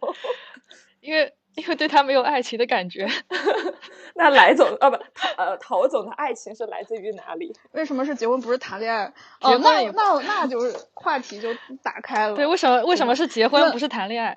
[1.00, 3.08] 因为因为对他没有爱情的感觉，
[4.14, 4.96] 那来总啊不
[5.36, 7.54] 呃陶总的爱情是来自于哪里？
[7.72, 9.04] 为什么是结婚不是谈恋爱？
[9.40, 11.48] 哦，结婚那那那就是话题就
[11.82, 12.34] 打开了。
[12.34, 14.36] 对，为什么为什么是结婚那不是谈恋爱？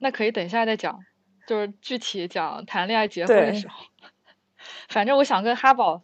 [0.00, 0.98] 那可以等一下再讲，
[1.46, 3.84] 就是具体讲谈恋爱结婚的时候。
[4.88, 6.02] 反正我想跟哈宝，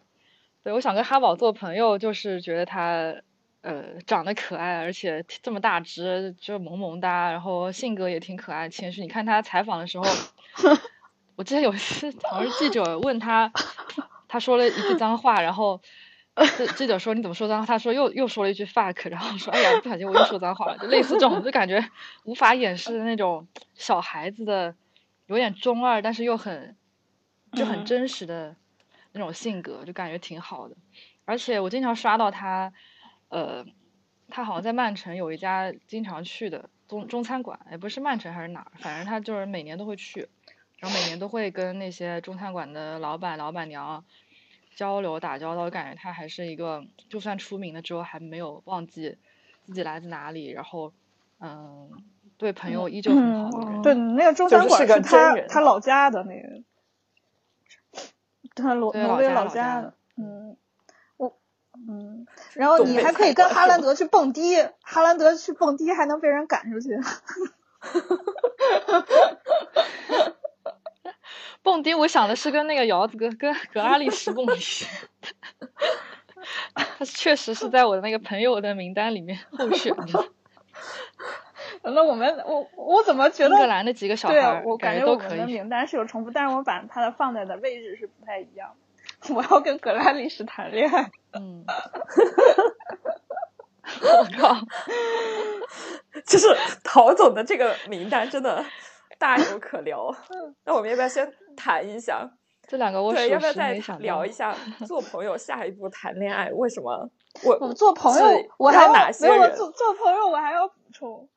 [0.62, 3.14] 对我想跟哈宝做朋友，就是觉得他
[3.62, 9.00] 呃长得可爱，而且这么大只，就萌萌哒，然后性格也挺可爱谦虚。
[9.00, 10.04] 你看他采访的时候，
[11.34, 13.50] 我记得有一次好像是记者问他，
[14.28, 15.80] 他说了一句脏话，然后。
[16.44, 17.66] 记记者说你怎么说脏话？
[17.66, 21.90] 他说又又说了一句 fuck，然后说哎呀不小心我又说脏话了，就类似这种，就感觉
[22.24, 24.74] 无法掩饰的那种小孩子的
[25.26, 26.76] 有点中二，但是又很
[27.52, 28.54] 就很嗯真实的
[29.12, 30.76] 那种性格，就感觉挺好的。
[31.24, 32.70] 而且我经常刷到他，
[33.28, 33.64] 呃，
[34.28, 40.28] 他好像在曼城有一家经常去的中中餐馆，也不是曼城还是哪儿，反正他就是每年都会去，
[40.80, 44.04] 然后每年都会跟那些中餐馆的老板老板娘。
[44.76, 49.18] 交流打交道，我感觉他还是一个，就算出名了之后，还没有忘记
[49.64, 50.92] 自己来自哪里，然后，
[51.40, 51.90] 嗯，
[52.36, 53.82] 对朋友依旧很好的人。
[53.82, 56.62] 对，那个中餐馆是他他老家的那个，
[58.54, 60.56] 他挪对挪威老老家老家家的嗯，
[61.16, 61.38] 我
[61.88, 66.90] 嗯，然后你还可以跟哈兰德去蹦迪，哈兰德去蹦迪还能被人赶出去。
[71.66, 74.86] 蹦迪，我想的是跟那个姚子哥跟格拉利什蹦迪，
[76.72, 80.28] 他确实是在我的那个朋友的名单里面候选的。
[81.82, 83.66] 那我们我我怎么觉得英格？
[83.66, 85.54] 兰的几个小孩，我感觉我们的都可以。
[85.54, 88.72] 名单是有重复，但是我把他的放在的位置是不太一样。
[89.30, 91.10] 我要跟格拉利什谈恋爱。
[91.32, 91.64] 嗯，
[94.02, 94.56] 我靠，
[96.24, 96.46] 就是
[96.84, 98.64] 陶总的这个名单真的
[99.18, 100.14] 大有可聊。
[100.64, 102.30] 那我们要不要先谈一下？
[102.66, 104.52] 这两个我对，要不要再聊一下
[104.86, 106.50] 做朋友下一步谈恋爱？
[106.50, 107.08] 为什么
[107.44, 108.26] 我我做朋友，
[108.58, 111.28] 我还要要哪些没有我人做做朋友，我还要补充。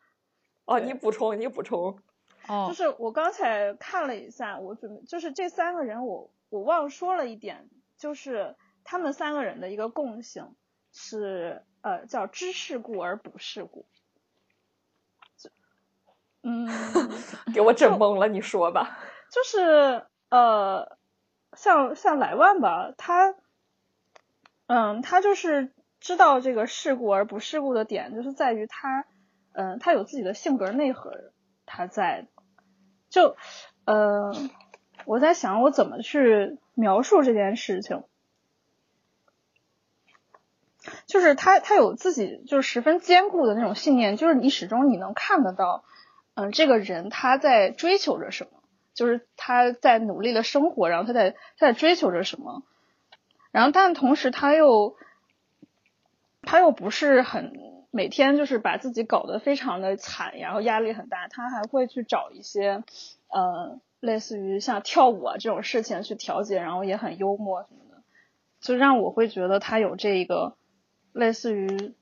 [0.66, 2.00] 哦，你补充，你补充。
[2.48, 10.56] 哦就，是我刚才看了一下，我准备就是这三个人我，我忘说了一点，就是他们三个人的一个共性
[10.92, 13.86] 是呃叫知世故而不世故。
[16.44, 16.68] 就嗯，
[17.54, 18.98] 给我整懵了，你说吧。
[19.32, 20.98] 就是呃，
[21.54, 23.36] 像像莱万吧，他
[24.68, 29.06] 嗯，他就是知道这个世故而不世故的点，就是在于他
[29.54, 31.12] 嗯，他有自己的性格内核，
[31.66, 32.28] 他在
[33.10, 33.36] 就
[33.86, 34.32] 呃，
[35.06, 38.04] 我在想我怎么去描述这件事情。
[41.06, 45.84] 就是他，他有自己就是十分坚固的那种信念，就是你始终你能看得到，
[46.46, 52.64] 嗯、这个人他在追求着什么，就是他在努力的生活，然后他在他在追求着什么，
[53.52, 54.96] 然后但同时他又
[56.42, 57.54] 他又不是很
[57.92, 62.84] 每天就是把自己搞得非常的惨，然后压力很大，他还会去找一些
[63.28, 68.04] 呃类似于像跳舞啊这种事情去调节，然后也很幽默什么的，
[68.62, 70.56] 就让我会觉得他有这一个
[71.14, 71.96] 类似于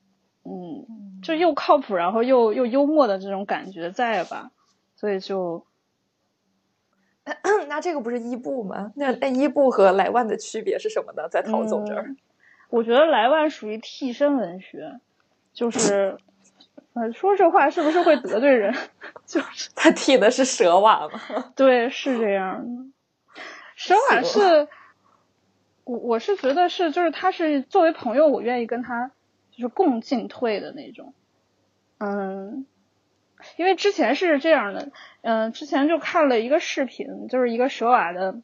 [0.44, 4.50] 嗯就又靠谱，然后又又幽默的这种感觉在吧，
[4.96, 5.64] 所以就。
[7.68, 8.90] 那这个不是伊布吗？
[8.96, 11.28] 那那伊布和莱万的区别是什么呢？
[11.28, 12.16] 在陶总这儿，嗯
[12.70, 14.98] 我觉得莱万属于替身文学，
[15.52, 16.16] 就是，
[16.94, 18.74] 呃，说这话是不是会得罪人？
[19.26, 21.20] 就是他替的是舍瓦吗？
[21.54, 22.90] 对，是这样的。
[23.74, 24.68] 舍瓦是，
[25.84, 29.10] 我我是觉得是，就是他是作为朋友，我愿意跟他
[29.58, 31.12] 就是共进退的那种。
[31.98, 32.64] 嗯，
[33.56, 34.92] 因为之前是这样的，
[35.22, 38.40] 嗯、之前就看了一个视频，就是一个舍瓦的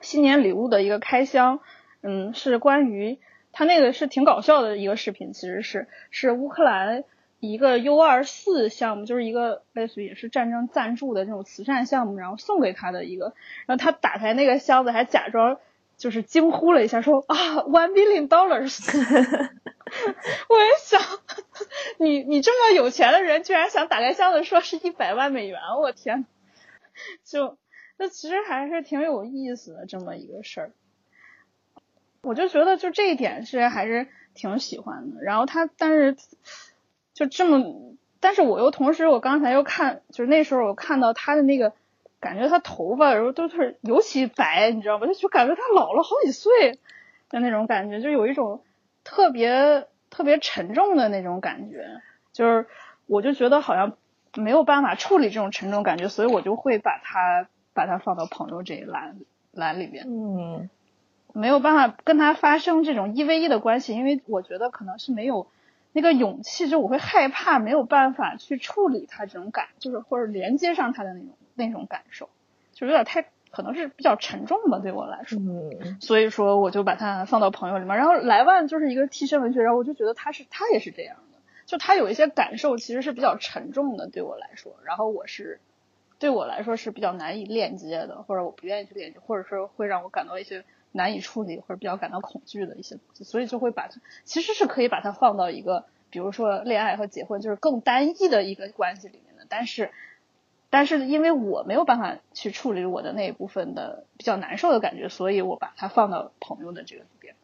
[0.00, 1.60] 新年礼物的一个开箱，
[2.02, 3.20] 嗯，是关于
[3.52, 7.04] 他那个是挺搞笑的一个视频，其实是是乌克兰
[7.38, 13.34] 一个 U 二四项目，就是一个类似于也是战争赞助的这种慈善项目，然后送给他的一个，
[13.66, 15.60] 然后他打开那个箱子，还假装
[16.02, 18.80] 就是惊呼了一下，说啊，one billion dollars。
[20.48, 21.00] 我也想，
[21.98, 26.26] 你你这么有钱的人，居然想打开箱子说是一百万美元，我天！
[27.22, 27.56] 就
[27.98, 30.72] 那其实还是挺有意思的这么一个事儿。
[32.22, 35.22] 我就觉得就这一点是还是挺喜欢的。
[35.22, 36.16] 然后他但是
[37.14, 41.72] 就这么，但是我又同时我刚才又看，就是那时候我看到他的那个，
[42.22, 45.06] 感觉他头发然后都是尤其白，你知道吗？
[45.06, 46.78] 就就感觉他老了好几岁
[47.28, 48.62] 的那种感觉，就有一种
[49.04, 52.00] 特别特别沉重的那种感觉。
[52.32, 52.66] 就是
[53.06, 53.98] 我就觉得好像
[54.36, 59.16] 没有办法处理这种沉重感觉，所以我就会把他把他放到朋友这一栏
[59.50, 60.06] 栏里边。
[60.08, 60.70] 嗯。
[61.34, 65.46] 没有办法跟他发生这种一 v 一的关系，因为我觉得可能是没有
[65.92, 71.30] 那个勇气，就我会害怕没有办法去处理他这种感，就是或者连接上他的那种
[71.66, 72.28] 那种感受，
[72.72, 75.38] 就有点太可能是比较沉重吧，对我来说。
[75.38, 76.00] 嗯。
[76.00, 85.60] 所以说我就把它放到朋友里面，然后莱万就是一个替身文学，然后我就觉得他是他也是这样的，就他有一些感受其实是比较沉重的，对我来说，然后我是
[86.18, 90.64] 对我来说是比较难以链接的，或者我不愿意去链接，或者说会让我感到一些。
[90.94, 99.46] 难以处理或者比较感到恐惧的一些东西，所以就会把它其实是可以把它放到一个，比如说恋爱和结婚，就是更单一的一个关系里面的。
[99.48, 99.90] 但是，
[100.74, 107.34] 但是因为我没有办法去处理我的那一部分的比较难受的感觉，所以我把它放到朋友的这个里边。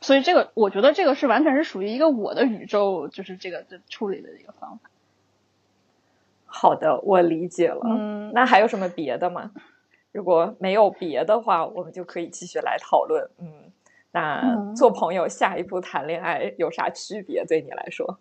[0.00, 4.88] 所以这个我觉得这个是完全是属于一个我的宇宙，就是这个的处理的一个方法。
[6.46, 7.82] 好的，我理解了。
[7.84, 9.50] 嗯，那还有什么别的吗？
[10.10, 13.28] 如果没有别的话，我们就可以继续来讨论。
[13.36, 13.70] 嗯，
[14.10, 17.44] 那做朋友下一步谈恋爱有啥区别？
[17.44, 18.18] 对你来说？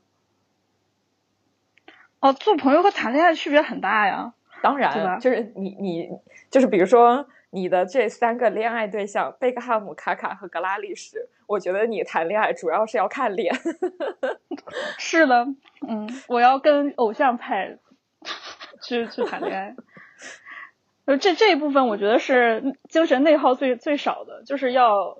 [2.21, 4.33] 哦，做朋友和谈恋爱区别很大呀。
[4.61, 6.07] 当然，就是你你
[6.51, 13.53] 就是比如说你的这三个恋爱对象贝克汉姆、卡卡和格拉利什，我觉得你谈恋爱主要是要看脸。
[14.99, 15.47] 是的，
[15.87, 17.79] 嗯，我要跟偶像派
[18.83, 19.75] 去去谈恋爱。
[21.07, 25.17] 就这这一部分，我觉得是精神内耗最最少的，就是要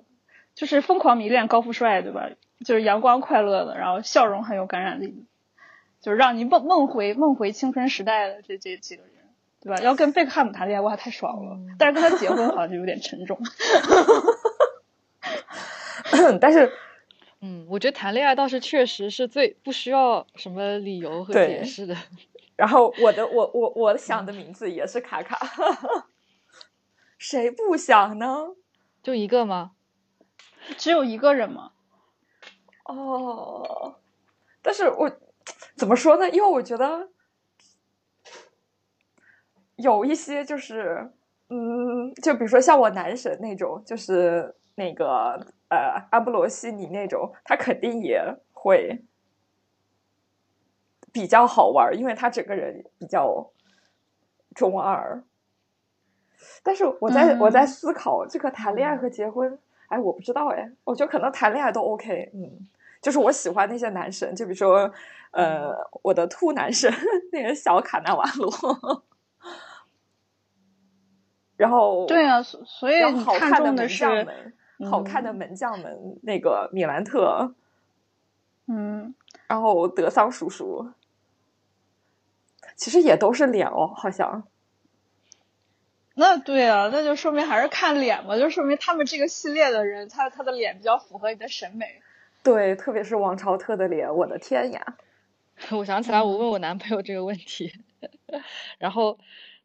[0.54, 2.30] 就是疯狂迷恋高富帅，对吧？
[2.64, 5.26] 就是阳光快乐的，然后笑容很有感染力，
[6.02, 9.12] 就是让你梦梦回梦回青春时代的这这几个人，
[9.60, 9.80] 对吧？
[9.80, 11.56] 要跟贝克汉姆谈恋爱，哇，太爽了！
[11.78, 13.38] 但是跟他结婚好像就有点沉重。
[16.40, 16.70] 但是，
[17.40, 21.96] 嗯，我觉得谈恋爱倒是确实是最不需要什么理由和解释的。
[22.56, 25.38] 然后我的我我我想的名字也是卡卡，
[27.16, 28.48] 谁不想呢？
[29.02, 29.72] 就一个吗？
[30.76, 31.72] 只有一个人吗？
[32.84, 33.96] 哦，
[34.60, 35.10] 但是我
[35.76, 36.28] 怎么说呢？
[36.30, 37.08] 因为我觉得
[39.76, 41.10] 有一些就是，
[41.48, 49.04] 嗯，就比如说像我男神那种，就是那个呃阿布罗西尼那种，他肯定也会。
[51.14, 53.50] 比较好玩，因为他整个人比较
[54.54, 55.22] 中二。
[56.62, 62.66] 但是我在我在思考这个谈恋爱和结婚，哎，我不知道哎，我觉得可能谈恋爱都 OK，嗯，
[63.02, 64.90] 就是我喜欢那些男神，就比如说
[65.32, 65.70] 呃，
[66.02, 66.90] 我的兔男神
[67.32, 69.04] 那个小卡纳瓦罗，
[71.58, 74.54] 然后对啊，所以好看的门将们，
[74.90, 77.54] 好看的门将们，那个米兰特，
[78.68, 79.14] 嗯，
[79.48, 80.92] 然后德桑叔叔。
[82.76, 84.44] 其实也都是脸哦，好像。
[86.14, 92.02] 那对啊，那就说明还是看脸嘛，就说明他们这个系列的人，他他的脸比较符合你的审美。
[92.42, 94.84] 对，特别是王朝特的脸，我的天呀！
[95.70, 97.72] 我想起来，我问我男朋友这个问题，
[98.78, 99.18] 然后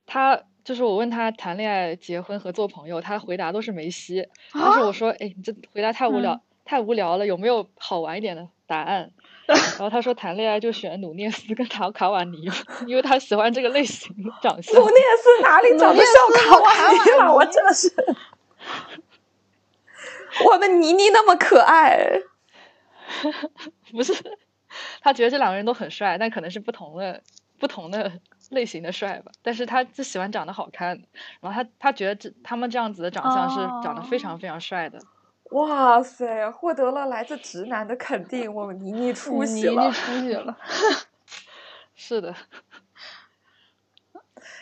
[0.06, 4.28] 他就是我问他谈恋爱、结婚和做朋友，他回答都是梅西。
[4.54, 9.12] 但是我说，哎，你这回答太无聊，太无聊了，有没有好玩一点的答案？
[9.48, 12.50] 然后他说谈恋爱就选努涅斯跟塔卡瓦尼，
[12.86, 14.76] 因为他喜欢这个类型的长相。
[14.76, 16.14] 努涅斯哪里长得像
[16.44, 17.34] 卡瓦尼了？
[17.34, 17.90] 我真的是，
[20.46, 22.22] 我们妮妮那么可爱。
[23.92, 24.14] 不是，
[25.02, 27.22] 他觉得这两个人都很帅，但可能是不同的
[27.60, 28.12] 不同的
[28.52, 29.32] 类型的帅吧。
[29.42, 31.02] 但是他就喜欢长得好看，
[31.40, 35.00] 然后他他觉得这他们这样子的长相是长得非常非常帅的。
[35.52, 36.52] 哇塞！
[36.52, 40.58] 获得了来自直男的肯定，我们妮妮出息了，妮妮出息了。
[41.96, 42.36] 是的。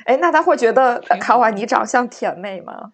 [0.06, 2.94] 哎，那他会觉得卡瓦尼长相甜美吗？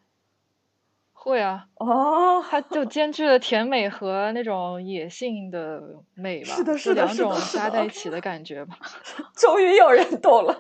[1.24, 5.80] 会啊，哦，它就 兼具了甜美和那种野性的
[6.16, 8.80] 美吧，是的是的两种加在的一起的感觉吧。
[9.38, 10.60] 终于有人懂了。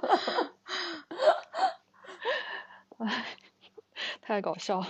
[4.21, 4.87] 太搞笑了。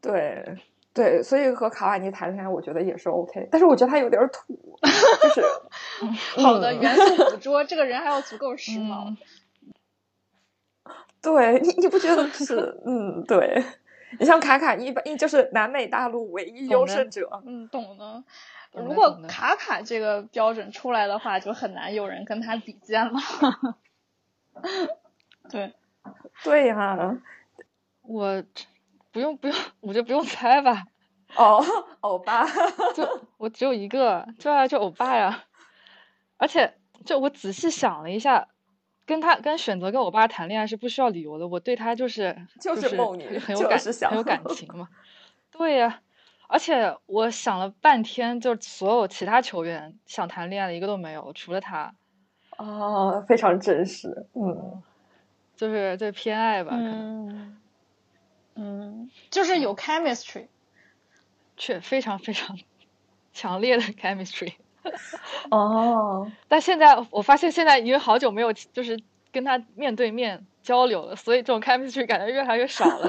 [0.00, 0.56] 对
[0.94, 4.78] 对，所以和卡瓦尼谈恋爱，我觉得也是 OK，但是我觉得他有点儿土，
[5.22, 5.42] 就是
[6.42, 9.10] 好的嗯元素捕捉，这个人还要足够时髦。
[9.10, 9.16] 嗯
[11.26, 13.64] 对你你不觉得 是嗯对，
[14.20, 18.22] 你像卡卡一般就是南美大陆唯一优胜者，嗯，懂的。
[18.72, 23.18] 如果卡卡这个标准出来的话，就很难有人跟他比肩了。
[25.50, 25.74] 对，
[26.44, 27.16] 对呀、
[28.02, 28.42] 我
[29.10, 30.84] 不用不用，我就不用猜吧，
[31.34, 31.60] 哦，
[32.00, 32.46] 欧巴，
[32.94, 35.44] 就我只有一个，对啊，就欧巴呀。
[36.38, 36.74] 而且
[37.04, 38.46] 就我仔细想了一下，
[39.06, 44.88] 跟他跟选择跟我爸谈恋爱是不需要理由的，我对他就是就是是梦女很很有感就是很有感情嘛。
[45.50, 46.02] 对呀、
[46.48, 51.94] 而且我想了半天，就所有其他球员想谈恋爱的一个都没有，除了他，
[52.58, 54.82] 哦，非常真实，嗯，
[55.54, 57.56] 就是这偏爱吧，可能嗯
[58.56, 60.48] 嗯，就是有 chemistry。
[61.58, 62.58] 却非常非常
[63.32, 64.52] 强烈的 chemistry。
[65.50, 68.98] 哦，但现在我发现，现在因为好久没有就是
[69.32, 73.08] 跟他面对面交流了，所以这种 chemistry 感觉越来越少了，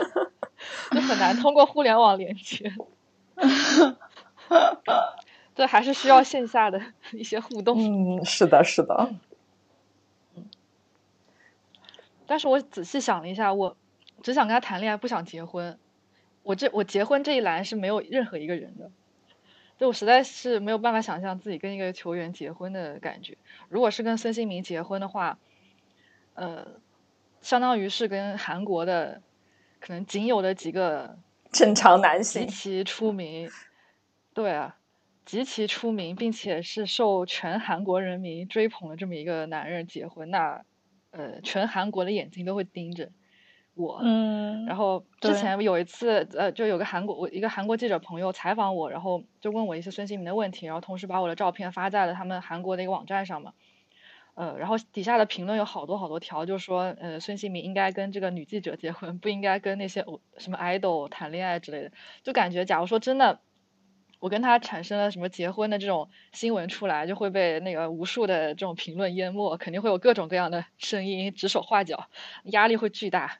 [0.91, 2.71] 就很难通过互联网连接。
[5.55, 6.79] 这还是需要线下的
[7.13, 7.79] 一些互动。
[8.19, 9.09] 嗯，是的，是的，
[12.27, 13.75] 但是我仔细想了一下，我
[14.21, 15.77] 只想跟他谈恋爱，不想结婚。
[16.43, 18.91] 我这我结婚这一栏是没有任何一个人的，
[19.77, 23.37] 就我实在是没有办法想象自己跟一个球员结婚的感觉。
[23.69, 25.37] 如果是跟孙兴民结婚的话，
[26.33, 26.79] 呃，
[27.41, 29.21] 相当于是跟韩国的
[29.79, 31.17] 可能仅有的几个
[31.51, 33.49] 正常男性极，其出名，
[34.33, 34.77] 对啊，
[35.25, 40.63] 极其出名，并且是受全韩国人民追捧的这么一个男人结婚，那
[41.11, 43.11] 呃，全韩国的眼睛都会盯着
[43.77, 43.99] 我。
[44.03, 53.53] 嗯然后之前有一次，呃，就有个韩国我一个韩国记者朋友采访我，然后就问我一些孙兴民的问题，然后同时把我的照片发在了他们韩国的一个网站上嘛。
[54.35, 61.91] 呃，然后底下的评论有好多好多条，就说呃孙兴民应该跟这个女记者结婚，不应该跟那些偶什么 idol 谈恋爱之类的。
[62.21, 63.39] 就感觉假如说真的，
[64.19, 72.07] 我跟他产生了什么结婚的这种新闻出来，就会被那个无数的这种评论淹没，肯定会有各种各样的声音指手画脚，
[72.43, 73.39] 压力会巨大。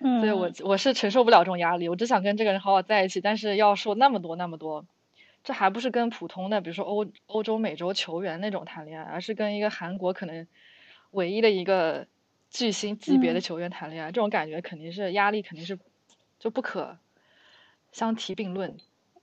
[0.00, 4.86] 嗯，所以我我是承受不了这种压力，我只想跟这个人好好在一起，但是要说那么多那么多，
[5.42, 10.46] 这还不是跟普通的，比如说欧欧洲、美洲球员那种谈恋爱，而是跟一个韩国可能
[11.10, 12.06] 唯一的一个
[12.50, 13.40] 巨星级别的嗯。
[13.40, 15.78] 球员谈恋爱，这种感觉肯定是压力肯定是
[16.38, 16.98] 就不可
[17.90, 18.76] 相提并论，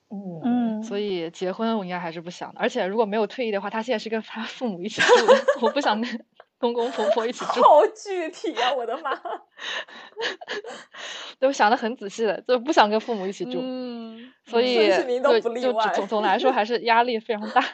[0.09, 6.25] 嗯嗯，所以结婚我应该还是不想的，而且如果没有退役的话，他现在是跟他父母一起住的， 我不想跟
[6.73, 7.61] 公公婆婆一起住。
[7.61, 9.11] 好具体啊，我的妈！
[11.39, 17.63] 都想的很仔细的，就不想跟父母一起住，嗯，所以孙兴民都就就不例外总总来说还是压力非常大。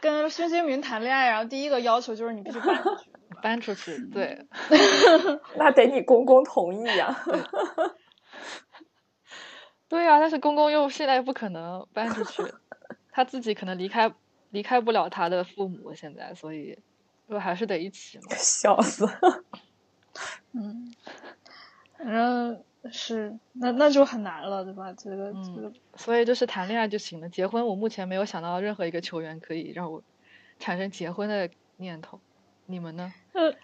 [0.00, 3.10] 跟孙兴民谈恋爱，然后第一个要求就是你必须搬出去。
[3.42, 4.46] 搬出去，对，
[5.58, 7.24] 那得你公公同意呀、
[9.88, 12.44] 对啊，但是公公又现在不可能搬出去，
[13.10, 14.08] 他自己可能离开
[14.52, 16.78] 离开不了他的父母，现在，所以
[17.28, 18.24] 就还是得一起嘛。
[18.38, 19.08] 笑死！
[20.52, 20.94] 嗯，
[21.98, 24.92] 反正是那那就很难了，对吧？
[24.92, 30.02] 这个这个嗯，所以就是谈恋爱就行了，结婚我目前没有想到任何一个球员可以让我
[30.58, 32.20] 产生结婚的念头，
[32.66, 33.12] 你们呢？
[33.32, 33.54] 呃，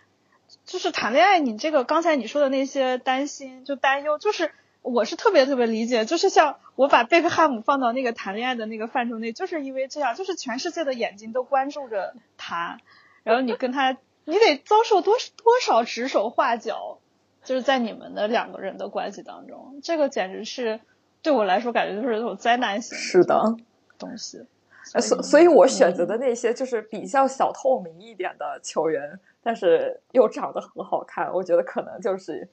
[0.64, 4.50] 就是谈恋爱，你这个刚才你说的那些担心就担忧，就是
[4.88, 12.78] 我是特别特别理解，就是像我把贝克汉姆放到那个谈恋爱的那个范畴内，就是因为这样，就是全世界的眼睛都关注着他，
[13.22, 16.98] 然后你跟他，你得遭受多多少指手画脚，
[17.44, 20.80] 就是在你们的两个人的关系当中，这个简直是
[21.22, 23.56] 对我来说感觉就是那种灾难性是的，
[23.98, 24.46] 东西。
[24.94, 32.48] 呃所所以，我选择的那些就是比较小透明一点的球员，但是又长得很好看，我觉得可能就是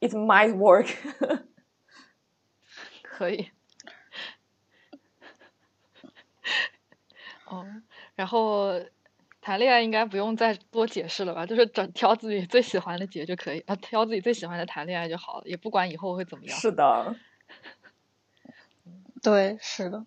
[0.00, 0.88] it might work。
[3.02, 3.50] 可以。
[7.46, 7.64] 哦，
[8.14, 8.72] 然后
[9.40, 11.46] 谈恋爱应该不用再多解释了吧？
[11.46, 16.58] 就是找挑自己最喜欢的结就可以，啊，挑自己最喜欢的谈恋爱就好了，也不管以后会怎么样。
[16.58, 17.14] 是的，
[19.22, 20.04] 对，是的。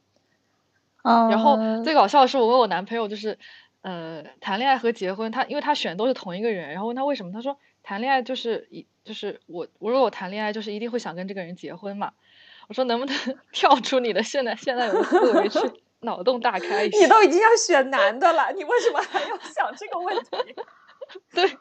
[1.04, 3.40] 嗯，然后最搞笑的是，我问我男朋友，就是
[3.82, 12.12] 呃，谈恋爱和结婚，他因为他选都是同一个人，然后问他为什么，他说谈恋爱就是一就是我我如果我谈恋爱就是一定会想跟这个人结婚嘛。
[12.68, 13.16] 我说能不能
[13.52, 15.60] 跳出你的现在现在有的思维去
[16.02, 17.00] 脑洞大开一下？
[17.00, 20.56] 你都已经要选男的了，你为什么还要想这个问题？
[21.34, 21.58] 对，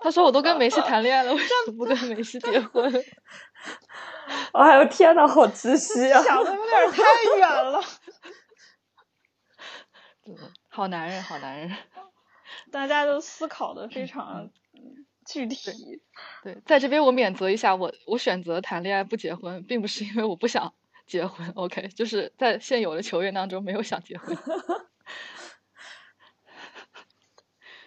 [0.00, 2.90] 他说我都跟梅西谈恋爱了，为什么不跟梅西结婚？
[4.52, 6.22] 哎呦天呐，好窒息啊！
[6.22, 7.82] 想的有点太远了。
[10.70, 11.70] 好男人，好男人。
[12.70, 14.50] 大家都思考的非常
[15.26, 16.02] 具体。
[16.42, 20.72] 对，在这边我免责一下，我我选择谈恋爱不结婚，并不是因为我不想
[21.06, 24.36] 结婚，OK，就是在现有的球员当中没有想结婚。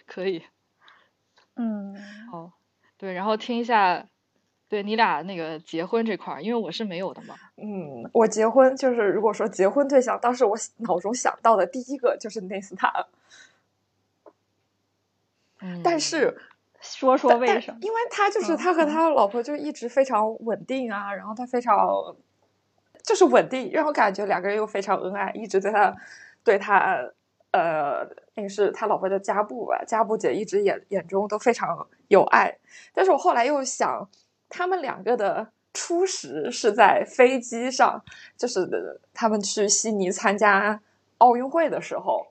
[0.06, 0.44] 可以。
[1.56, 1.96] 嗯。
[2.32, 2.54] 好，
[2.98, 4.08] 对，然后听一下。
[4.70, 7.36] 对你俩那个结婚这块儿，因为我是没有的嘛。
[7.56, 13.08] 嗯，我结婚就是如果说结婚对象，当时我脑中想到的第一个就是内斯塔。
[15.62, 16.38] 嗯，但是
[16.80, 17.78] 说说为什么？
[17.82, 21.78] 因为他就是他和他老婆就一直非常稳定啊，然后他非常
[23.04, 25.96] 就是稳定，让我感觉两个人又非常恩爱，一直对他
[26.44, 26.98] 对他
[27.52, 32.58] 呃，那个是他老婆叫加布吧，加布姐一直眼眼中都非常有爱。
[32.94, 34.10] 但是我后来又想。
[34.50, 38.02] 他们两个的初识是在飞机上，
[38.38, 38.66] 就是
[39.14, 40.80] 他们去悉尼参加
[41.18, 42.28] 奥运会的时候，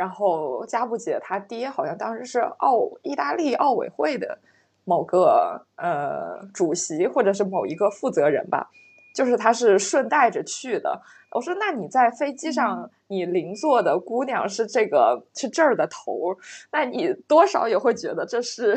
[0.00, 4.38] 然后加布姐她爹好像当时是奥意大利奥委会的
[4.84, 8.70] 某个呃主席或者是某一个负责人吧，
[9.14, 11.02] 就是他是顺带着去的。
[11.32, 16.34] 我说那你在飞机上，你邻座的姑娘是这个是这儿的头，
[16.72, 18.74] 那你多少也会觉得这是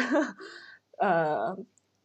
[0.98, 1.56] 呃。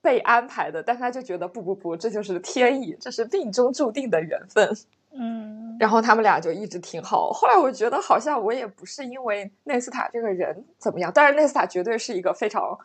[0.00, 4.70] 被安排的，但他就觉得不不不，这就是天意，这是命中注定的缘分。
[5.12, 7.30] 嗯，然后他们俩就一直挺好。
[7.30, 12.78] 后来我觉得好像我也不是因为内斯塔这个人怎么样，但是内斯塔绝对是一个非常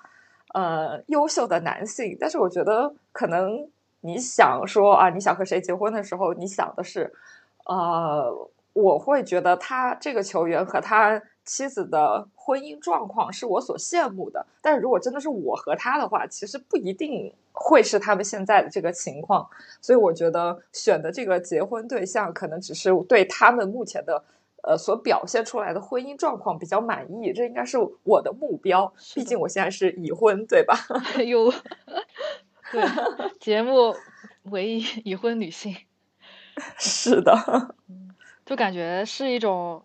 [0.54, 2.18] 呃优秀的男性。
[2.20, 3.68] 但是我觉得可能
[4.02, 7.14] 你想说啊，你想和谁结婚的时候，你想的是
[7.66, 8.32] 呃，
[8.74, 11.22] 我会觉得他这个球员和他。
[11.46, 19.50] 妻子的婚姻状况是我所羡慕的，但是如果真的是我和他的话，其实不一定会是他们现在的这个情况。
[19.80, 24.24] 所以我觉得选的这个结婚对象，可能只是对他们目前的
[24.64, 28.94] 呃所表现出来的婚姻状况比较满意，这应该是我的目标。
[29.16, 30.76] 毕竟我现在是已婚，对吧？
[31.26, 31.54] 有
[32.72, 32.84] 对
[33.40, 33.96] 节目
[34.44, 35.76] 唯一已婚女性，
[36.78, 37.76] 是的，
[38.46, 39.84] 就感觉是一种。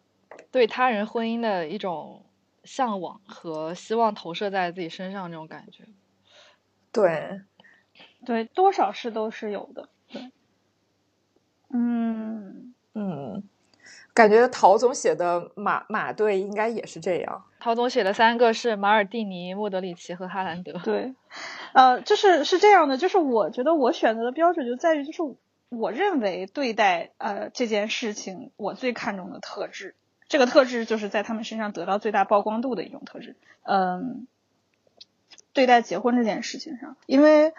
[0.50, 2.24] 对他人婚姻的一种
[2.64, 5.84] 向往和希望投射在自己身上，那种感觉，
[6.90, 7.42] 对，
[8.24, 10.30] 对，多少是都是有的，对，
[11.70, 13.42] 嗯嗯，
[14.12, 17.44] 感觉陶总写的马马队应该也是这样。
[17.60, 20.72] 陶总写的三个是马尔蒂尼、莫德里奇和哈兰德。
[20.84, 21.14] 对，
[21.72, 25.36] 呃，就是是这样的，就是我觉得我选择的标准就在于，就是
[25.68, 29.94] 我认为对待呃这件事情我最看重的特质。
[30.28, 33.34] 这个特质就是在他们身上得到最大曝光度的一种特质。
[33.62, 34.26] 嗯，
[35.52, 37.54] 对待结婚这件事情上，因为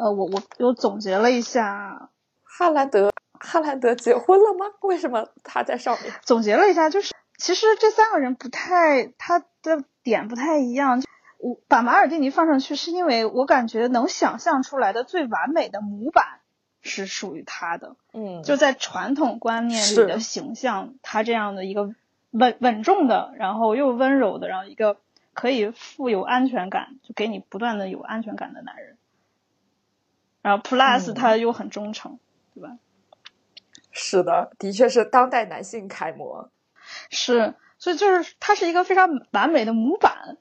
[0.00, 2.08] 呃，我我我总结了一下，
[2.42, 4.66] 哈兰德哈兰德结婚了吗？
[4.80, 6.12] 为什么他在上面？
[6.22, 11.02] 总结了一下，就是其实这三个人不太他的点不太一样。
[11.38, 16.40] 我把马尔蒂尼放上去，是因为我感觉能想象出来的最完美的模板
[16.82, 17.96] 是属于他的。
[18.12, 21.94] 嗯，就在传统观念里的形象，他这样的一个。
[22.32, 24.98] 稳稳重的，然后又温柔的，然后一个
[25.34, 28.96] 可以富有安全感，就给你不断的有安全感的男人。
[30.42, 32.18] 然后 plus 他又很忠诚，
[32.54, 32.78] 对吧？
[33.90, 36.50] 是的，的确是当代男性楷模。
[37.10, 40.38] 是，所以就是他是一个非常完美的模板，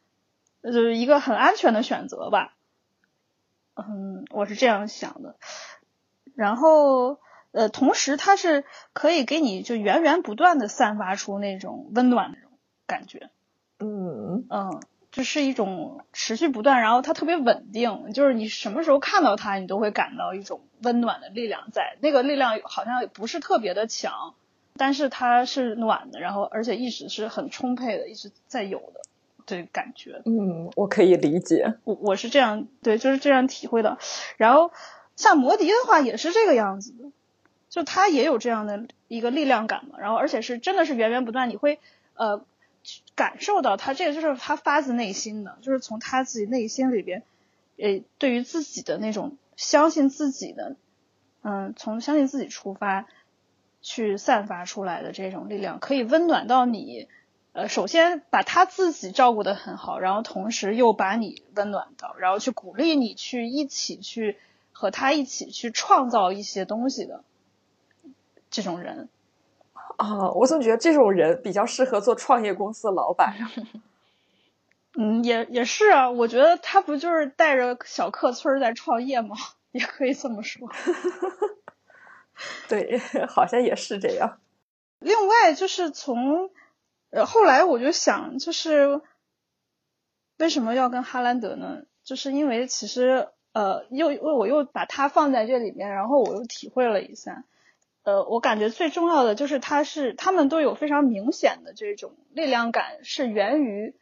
[0.63, 2.55] 就是一个很安全的选择吧。
[3.75, 5.35] 嗯，我是这样想的。
[6.35, 7.19] 然后。
[7.51, 13.31] 呃，同时它是可以给你就源源不断的散发出那种温暖的那种感觉，
[13.79, 14.83] 嗯嗯，
[15.19, 24.33] 就是一种持续不断，然后它特别稳定，就是你什么时候看到它，你都会感到一种温暖的力量在，那个力量好像不是特别的强，
[24.77, 29.01] 但是它是暖的，然后而且一直是很充沛的，一直在有的，
[29.45, 33.97] 对感觉，嗯，我可以理解，我我是这样，对，就是这样体会的，
[34.37, 34.71] 然后
[35.17, 37.11] 像摩迪的话也是这个样子的。
[37.69, 41.77] 就他也有这样的一个力量感嘛，然后而且是真的是源源不断，你会
[42.15, 42.43] 呃
[43.15, 47.23] 感受到他这个就是他发自内心的，就是从他自己内心里边，
[47.77, 50.75] 呃对于自己的那种相信自己的，
[51.41, 53.07] 嗯从相信自己出发，
[53.81, 57.07] 去散发出来的这种力量，可以温暖到你。
[57.51, 64.37] 呃，首先把他自己照顾得很好，然后同时又把你温暖到，然后去鼓励你去一起去
[64.71, 67.23] 和他一起去创造一些东西的
[68.51, 69.09] 这种人。
[69.97, 73.35] 啊，我总觉得这种人比较适合做创业公司的老板。
[74.97, 79.35] 嗯，也也是啊，我觉得他不就是带着小客村在创业吗？
[79.71, 80.67] 也可以这么说。
[82.67, 84.39] 对，好像也是这样。
[84.99, 86.49] 另外，就是从
[87.11, 89.01] 呃后来我就想，就是
[90.37, 91.83] 为什么要跟哈兰德呢？
[92.03, 97.43] 就是因为其实呃，又我又把他放在这里面，然后我又体会了一下。
[98.09, 103.93] 呃，我感觉最重要的就是他是他们都有非常明显的这种力量感，是源于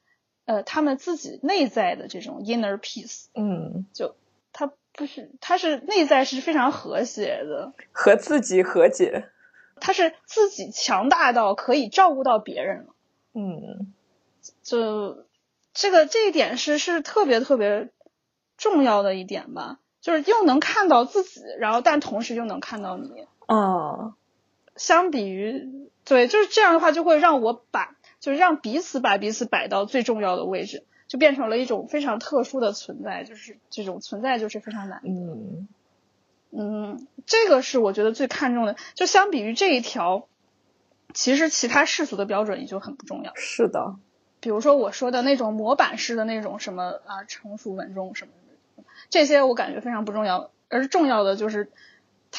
[0.46, 3.26] 呃他们自己内在的这种 inner peace。
[3.36, 4.16] 嗯，就
[4.54, 9.30] 他不是，他是内在是非常和谐的，和自己和解。
[9.82, 12.96] 他是自己强大到可以照顾到别人了。
[13.34, 13.94] 嗯，
[14.64, 15.26] 就
[15.74, 17.90] 这个这一点是是特别特别
[18.56, 23.28] 重要的一点吧，就是又能看到自己，然后但同时又能看到你。
[23.48, 24.16] 啊，
[24.76, 35.02] 相比于对，就是这样的话，就会让我把，就是让彼此把彼此摆到最重要的位置，就变成了一种非常特殊的存在，就是这种存在就是非常难。
[35.06, 35.68] 嗯
[36.52, 38.76] 嗯，这个是我觉得最看重的。
[38.94, 40.28] 就相比于这一条，
[41.14, 43.34] 其实其他世俗的标准也就很不重要。
[43.36, 43.96] 是的，
[44.40, 48.32] 比如说我说的那种模板式的那种什么啊成熟稳重什么
[48.78, 51.72] 的，这些我感觉非常不重要，而重要的就是。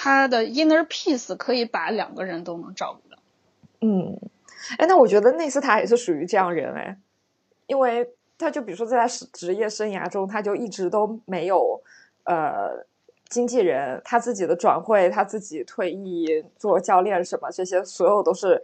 [0.01, 3.19] 他的 inner peace 可以把两个人都能照顾到。
[3.81, 4.17] 嗯，
[4.79, 6.97] 哎，那我觉得内斯塔也是属于这样人哎，
[7.67, 11.83] 因为他就比如说在他职业生涯中，他就一直都没有
[12.23, 12.87] 呃
[13.29, 18.63] 经纪人，他自己的转会，他自己退役做教练什么这些，所有都是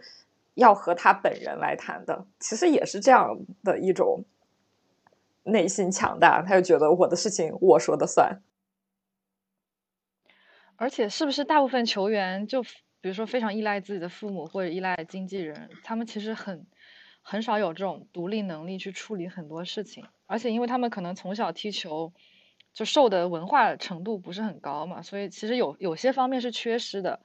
[0.53, 2.25] 要和他本人来谈的。
[2.39, 4.23] 其实也是这样的一种
[5.43, 8.39] 内心强大，他就觉得我的事情我说的算。
[10.77, 16.65] 而且，是不是大部分球员就比如说非常依赖自己的父母或者依赖经纪人，他们其实很
[17.21, 20.05] 很少有这种独立能力去处理很多事情。
[20.25, 22.11] 而且，因为他们可能从小踢球
[22.73, 27.21] 就受的文化程度不是很高嘛，所以其实有有些方面是缺失的。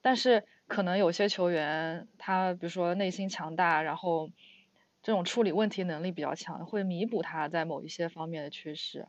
[0.00, 4.30] 但是，可能有些球员他比如说内心强大，然后
[5.02, 9.06] 这种处理问题能力比较强，会弥补他在某一些方面的缺失。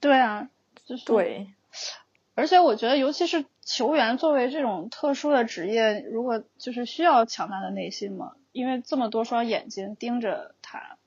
[0.00, 0.48] 对啊，
[0.84, 1.54] 就是对。
[2.38, 10.98] 而且我觉得，尤其是球员作为这种特殊的职业，如果就是需要强大的内心嘛，因为这么多双眼睛盯着他，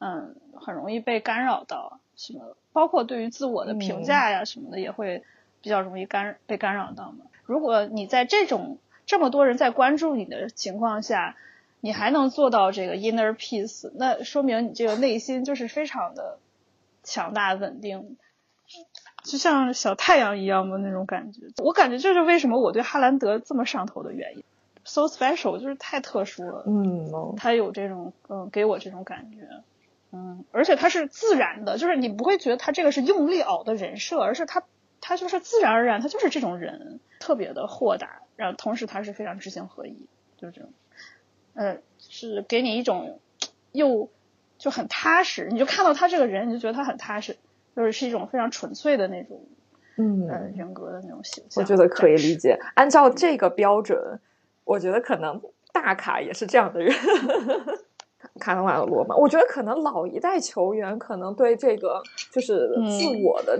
[0.00, 5.22] 嗯，很容易被干扰到什么，包括对于自我的评价呀什么的，也会
[5.60, 7.26] 比较容易干被干扰到嘛。
[7.44, 11.36] 如果你在这种这么多人在关注你的情况下，
[11.80, 16.40] 你还能做到这个 inner peace，那说明你这个内心就是非常的
[17.04, 18.16] 强大稳定。
[19.22, 24.44] 就像小太阳一样的那种感觉，我感觉这是为什么我对哈兰德这么上头的原因。
[24.84, 29.46] So special 就是太特殊了，嗯，他有这种，嗯，给我这种感觉，
[30.10, 34.64] 嗯，而且他是自然的，就是你不会觉得他这个是用力熬的人设，而是他
[35.00, 39.96] 他就是自然而然，他就是这种人，特别的豁达，然后同时他是非常知行合一，
[40.36, 40.72] 就是这种，
[41.54, 43.20] 呃，是给你一种
[43.70, 44.10] 又
[44.58, 47.36] 就很踏实，你就看到他这个人，你就觉得他很踏实。
[47.74, 49.40] 就是是一种非常纯粹的那种，
[49.96, 51.62] 嗯，人格的那种形象。
[51.62, 52.58] 我觉得可以理解。
[52.74, 54.18] 按照这个标准，
[54.64, 55.40] 我觉得可能
[55.72, 56.94] 大卡也是这样的人。
[58.38, 63.58] 卡纳瓦罗嘛，我觉得可能老一代球员可能对这个就是自我的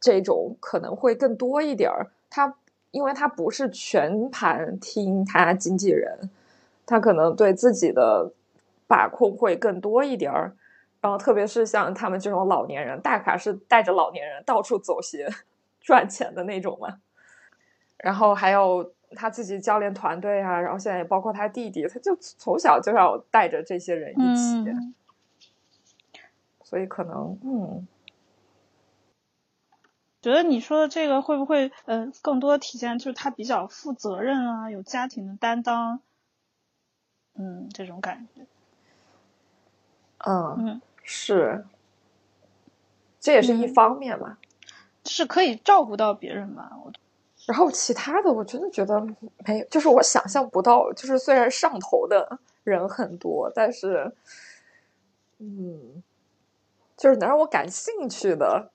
[0.00, 2.08] 这种可能会更多一点儿。
[2.28, 2.52] 他
[2.90, 6.30] 因为他不是全盘听他经纪人，
[6.86, 8.32] 他可能对自己的
[8.88, 10.56] 把控会更多一点儿。
[11.00, 15.28] 然后，特别是像他们这种老年人，大卡是带着老年人到处走鞋
[15.80, 17.00] 赚钱的那种嘛。
[17.96, 24.64] 然后还有他自己教练团队啊，然后现在也包括他弟弟，他就从小就要带着这些人一起。
[26.62, 27.88] 所以可能，嗯，
[30.22, 36.00] 觉得你说的这个会不会，呃，更多体现就是他比较负责任啊，有家庭的担当，
[37.34, 38.46] 嗯，这种感觉。
[40.18, 40.80] 嗯嗯。
[41.12, 41.64] 是，
[43.18, 44.38] 这也是一方面嘛，
[45.02, 46.70] 就是可以照顾到别人嘛。
[46.84, 46.92] 我，
[47.46, 49.00] 然后其他的我真的觉得
[49.44, 54.12] 没有，就是我想象不到，就是虽然上头的人很多，但是，
[55.38, 56.00] 嗯，
[56.96, 58.70] 就是能让我感兴趣的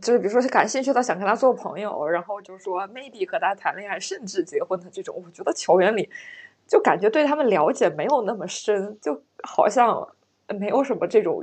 [0.00, 6.08] 就是比如说是感兴趣的，想跟他做朋友，然后就说 maybe 和他谈恋爱，甚至结婚的这种，我觉得球员里
[6.68, 10.08] 就感觉对他们了解没有那么深，就好像
[10.48, 11.42] 没有什么这种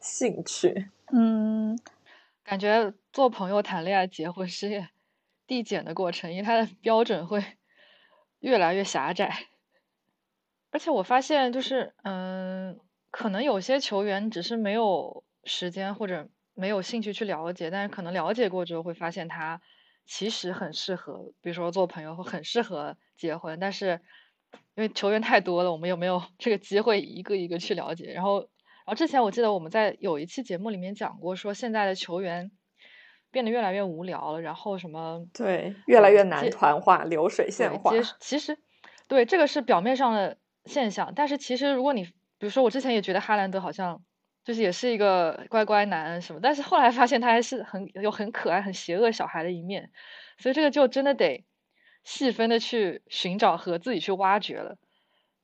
[0.00, 0.90] 兴趣。
[1.12, 1.78] 嗯，
[2.44, 4.88] 感觉做朋友、谈恋爱、结婚是
[5.46, 7.44] 递减的过程，因为它的标准会
[8.40, 9.46] 越来越狭窄。
[10.70, 12.78] 而且我发现，就是嗯，
[13.10, 19.60] 可能有些球员只是没有时间或者没有兴趣去了解，但是可能了解过之后会发现他
[20.06, 23.58] 其实很适合，比如说做朋友或很适合结婚。
[23.58, 24.00] 但是
[24.76, 28.12] 因为球员太多了，我们有没有这个机会一个一个去了解？
[28.12, 28.48] 然后，
[28.90, 32.50] 后之前我记得我们在有一期节目里面讲过，说现在的球员
[33.30, 37.92] 变得越来越无聊了，然后什么对，越来越接男团化、流水线化。
[38.18, 38.58] 其实
[39.06, 42.12] 对这个是表面上的现象，但是其实如果你比
[42.46, 44.02] 如说我之前也觉得哈兰德好像
[44.44, 49.90] 就是也是一个乖乖男什么，但是后来发现他还是很有很可爱、很邪恶小孩的一面，
[50.38, 51.44] 所以这个就真的得
[52.02, 54.78] 细分的去寻找和自己去挖掘了。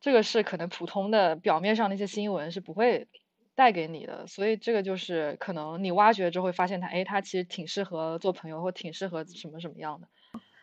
[0.01, 3.09] 这个是可能普通的表面上那些新闻是不会
[3.57, 10.07] 带给你的，所以这个就是可能你挖掘之后会发现他，哎，他其实挺适合做朋友，或挺适合什么什么样的。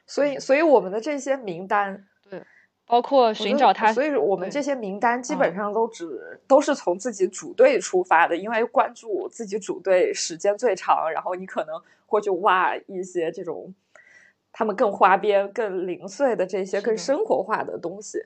[0.06, 2.44] 所以，所以我们的这些名单，对
[2.86, 5.56] 包括寻找他，所以我们这些名单基本嗯。
[5.56, 13.74] 上都只、都是从自己主队出发的，因为关注自己主队时间最长，然后你可能会去挖一些这种
[14.52, 18.24] 他们更花边、更零碎的这些更生活化的东西。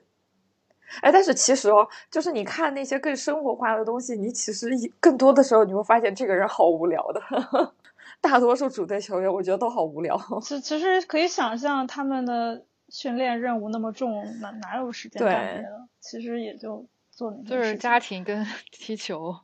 [1.02, 4.70] 哎，但是其实哦，就是你看那些更生活化的东西，你其实
[5.00, 7.20] 更多的时候你会发现这个人好无聊的。
[8.20, 10.20] 大多数主队球员，我觉得都好无聊。
[10.42, 15.88] 其其实可以想象他们的训练任务那么重，哪哪有时间干对别的？
[16.00, 19.36] 其实也就做那就是家庭跟踢球。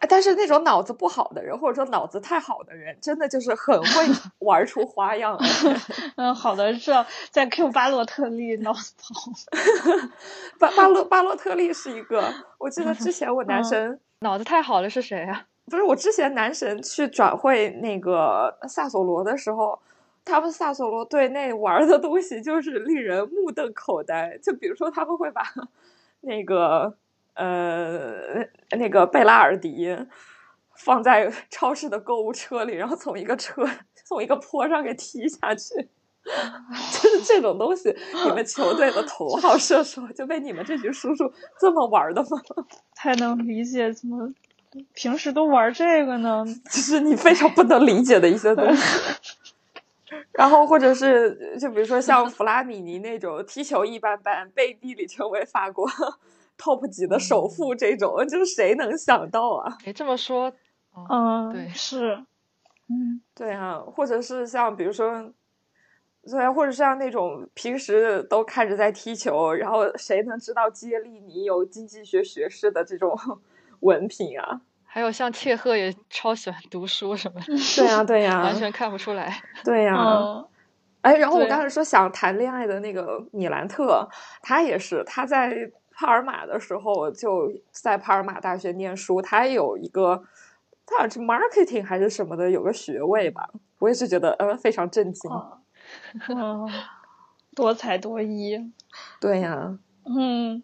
[0.00, 4.06] 哎但是那种脑子不好的人，或者说脑子太好的人，真的就是很会
[4.40, 5.38] 玩出花样。
[6.16, 9.30] 嗯，好的，知道在 Q 巴洛特利脑子不好。
[10.58, 15.46] 巴巴洛巴洛特利是一个，我记得之前我男嗯神、脑子太好了是谁啊？
[15.70, 19.78] 不是我之前男神去转会那个萨索罗的时候，
[20.24, 24.36] 他们萨索罗队内玩的东西就是令人目瞪口呆。
[24.42, 25.42] 就比如说他们会把
[26.22, 26.92] 那个
[27.40, 29.96] 呃那个贝拉尔迪
[30.76, 33.66] 放在超市的购物车里，然后从一个车
[34.04, 35.88] 从一个坡上给踢下去。
[36.22, 42.28] 就是这种东西，你们球队的头号射手就被你们这群叔叔这么玩的吗？
[42.94, 44.30] 太能理解怎么
[44.92, 46.44] 平时都玩这个呢？
[46.70, 48.82] 就是你非常不能理解的一些东西。
[50.32, 55.88] 然后或者是就比如说像弗拉米尼那种踢球一般般，背地里成为法国
[56.60, 59.78] top 级的首富这种，就是谁能想到啊？
[59.86, 60.52] 哎，这么说，
[60.92, 62.14] 哦，嗯，对是，
[62.88, 65.32] 嗯，对啊，或者是像比如说，
[66.30, 73.16] 对啊，或者像那种平时都看着在踢球，然后谁能知道接力你有经济学学士的这种
[73.80, 74.60] 文凭啊？
[74.84, 77.46] 还有像切赫也超喜欢读书什么的，
[77.76, 79.40] 对呀、对呀、完全看不出来。
[79.64, 80.44] 对呀、嗯，
[81.02, 84.08] 哎，然后我刚才说想谈恋爱的那个米兰特，
[84.42, 85.70] 他也是他在
[86.00, 90.24] 帕尔马的时候就在帕尔马大学念书，他也有一个
[90.86, 93.50] 他好像是 marketing 还是什么的，有个学位吧。
[93.78, 95.30] 我也是觉得呃非常震惊。
[97.54, 98.72] 多才多艺，
[99.20, 100.62] 对呀、嗯，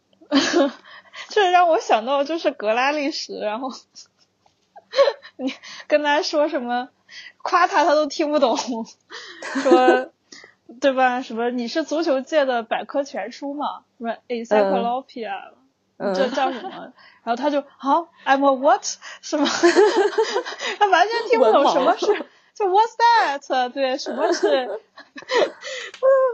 [1.29, 3.69] 这让我想到就是格拉利什，然后
[5.37, 5.53] 你
[5.87, 6.89] 跟他说什么，
[7.43, 10.11] 夸他他都听不懂，说
[10.81, 11.23] 对吧？
[11.23, 13.85] 什么你是足球界的百科全书嘛？
[13.99, 15.31] 什么 encyclopedia，、
[15.99, 16.93] 嗯这叫什么？
[17.25, 18.85] 然后他就啊，I'm a what？
[19.23, 19.47] 什么？
[20.79, 22.07] 他完全听不懂什么是，
[22.55, 23.69] 就 What's that？
[23.71, 24.47] 对，什么是？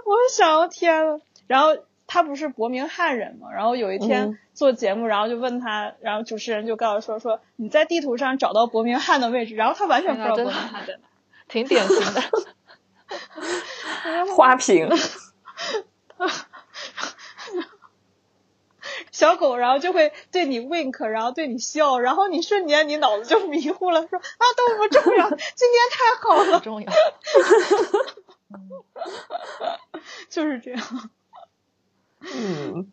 [0.05, 1.77] 我想，天呐，然后
[2.07, 11.01] 他不是伯明翰人嘛，然后有一天嗯做节目，然后就问他，然后主持人就告诉说说你在地图上找到伯明翰的位置，然后他完全不知道伯明翰在哪。
[11.49, 12.23] 挺典型的。
[14.37, 14.89] 花瓶，
[19.11, 26.93] 小狗，然后就会对你 wink，然后对你笑，然后你瞬间你脑子就迷糊了，说啊都不重要，今天太好不了，重要。
[30.29, 31.11] 就是这样。
[32.21, 32.93] 嗯，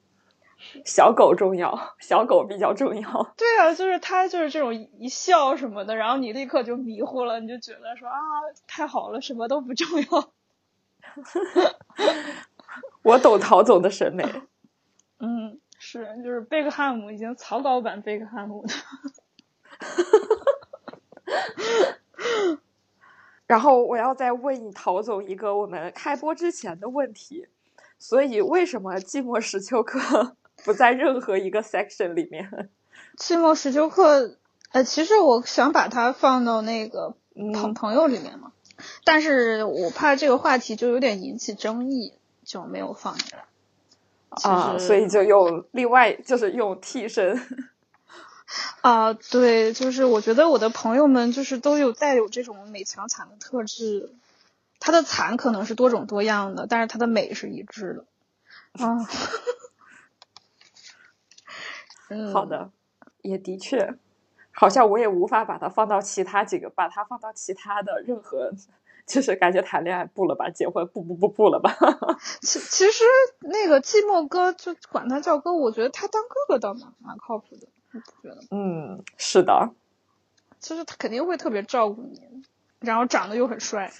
[0.86, 3.34] 小狗重要，小狗比较重要。
[3.38, 8.16] 对啊，就是他就是这种一笑什么的，然后你立刻就迷糊了，你就觉得说啊
[8.68, 10.32] 太好了，什么都不重要。
[13.04, 14.24] 我懂陶总的审美。
[15.20, 18.74] 嗯，是，就是贝克汉姆已经草稿版贝克汉姆的。
[23.48, 27.48] 然后我要再问你陶总一个我们开播之前的问题，
[27.98, 32.70] 所以为什么寂寞石丘克不在任何一个 section 里面？
[33.18, 34.38] 寂寞石丘克，
[34.72, 37.16] 呃，其实我想把它放到那个
[37.54, 38.52] 朋朋友里面嘛，
[39.04, 43.46] 但是我怕这个话题就有点引起争议，就没有放进来。
[44.30, 47.42] 啊，所以就用另外就是用替身。
[48.82, 54.14] 啊，对，就是我觉得我的朋友们就是都有带有这种美强惨的特质，
[54.80, 58.06] 他的惨可能是多种多样的，但是他的美是一致的。
[58.86, 59.08] 啊，
[62.10, 62.72] 嗯，好的，
[63.22, 63.96] 也的确，
[64.52, 68.52] 好像我也无法把它放到其他几个，把它放到其他的任何，
[69.06, 71.72] 就是感觉谈恋爱不了吧，结婚不不不不了吧。
[72.42, 73.04] 其其实
[73.42, 77.68] 那个寂寞哥就管他叫哥，我觉得他当哥哥倒蛮蛮靠谱的。
[78.22, 78.38] 觉得。
[78.52, 79.72] 嗯，是的，
[80.60, 82.44] 其实他肯定会特别照顾你，
[82.80, 83.92] 然后长得又很帅，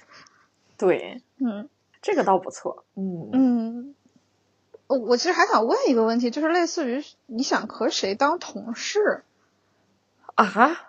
[0.78, 1.68] 对，嗯，
[2.00, 3.30] 这个倒不错，嗯。
[3.32, 3.59] 嗯，
[4.90, 9.22] 我我其实还想问一个问题，就是类似于你想和谁当同事
[10.34, 10.80] 啊？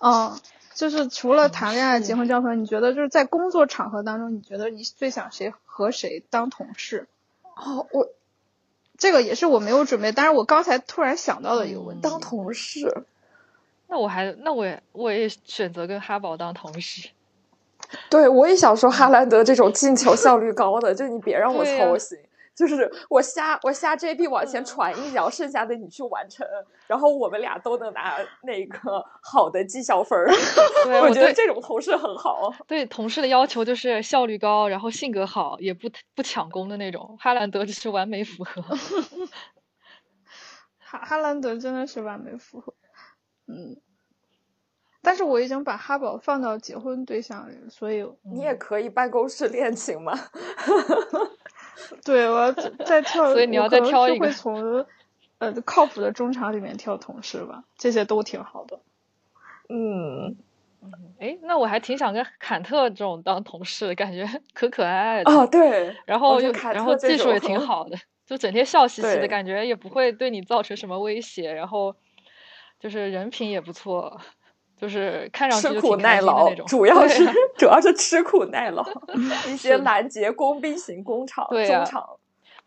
[0.00, 0.40] 哦，
[0.74, 7.06] 就是除了谈恋爱、结婚、交朋友，你觉得就是在工作场合当中，你觉得你最想谁和谁当同事？
[7.54, 8.08] 哦，我。
[8.98, 12.02] 这个也是我没有准备，但是我刚才突然想到的一个问题。
[12.02, 13.04] 当同事，
[13.88, 17.08] 那我还那我也我也选择跟哈宝当同事。
[18.10, 22.18] 对，我也想说哈兰德这种进球效率高的，就你别让我操心。
[22.54, 26.46] 就是我瞎我瞎 JB 往前传一脚，剩下的你去完成，
[26.86, 30.30] 然后我们俩都能拿那个好的绩效分儿。
[31.00, 32.52] 我觉得这种同事很好。
[32.66, 37.16] 对同事的要求就是效率高，然后性格好，也不不抢功的那种。
[37.18, 38.62] 哈兰德就是完美符合。
[40.78, 42.74] 哈哈兰德真的是完美符合。
[43.48, 43.80] 嗯，
[45.02, 50.16] 但是我已经把哈宝放到结婚对象里，所以你也可以办公室恋情嘛。
[52.04, 54.26] 对，我要再挑，所以你要再挑一个。
[54.26, 54.86] 会从
[55.38, 58.78] 呃靠谱的中场里面挑同事吧，这些都挺好的。
[59.68, 60.36] 嗯，
[61.18, 64.24] 哎，那我还挺想跟坎特这种当同事，感觉
[64.54, 65.32] 可可爱爱的。
[65.32, 65.94] 哦，对。
[66.06, 71.52] 然后又然后技术也挺 好的，就整天笑嘻嘻的感觉，也不会对你造成什么威胁。
[71.52, 71.96] 然后
[72.78, 74.20] 就是人品也不错。
[74.82, 77.24] 就是看上去吃苦耐劳，主要是
[77.56, 78.84] 主要是吃苦耐劳，
[79.46, 82.04] 一些拦截工兵型工厂中厂，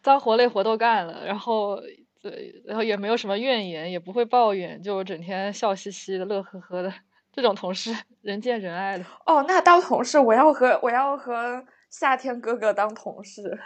[0.01, 1.77] 脏活累活都干了，然后
[2.21, 6.93] 对，然后也没有什么怨言，也不会抱怨，就整天笑嘻嘻的、乐呵呵的，
[7.33, 9.03] 这种同事人见人爱的。
[9.25, 13.59] 哦，那当同事，我要和我要和夏天哥哥当同事。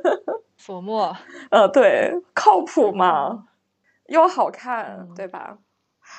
[0.56, 1.14] 索莫，
[1.50, 3.44] 呃，对，靠谱嘛，
[4.06, 5.58] 又好看，对吧？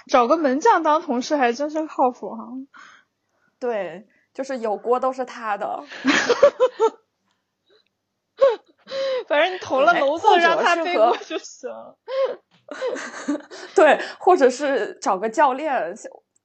[0.07, 2.43] 找个门将当同事还真是靠谱哈。
[3.59, 5.83] 对，就是有锅都是他的。
[9.27, 11.69] 反正你投了楼子，让他背锅就行。
[13.75, 15.93] 对，或者是找个教练，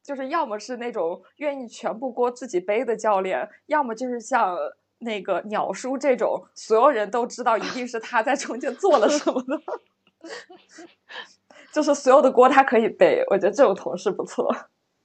[0.03, 4.55] 就是要么是那种愿意全部锅自己背的教练，要么就是像
[4.99, 9.59] 那个鸟叔这种，所有人都知道一定是他在中间做了什么的。
[11.77, 14.51] 就是所有的锅他可以背，我觉得这种同事不错。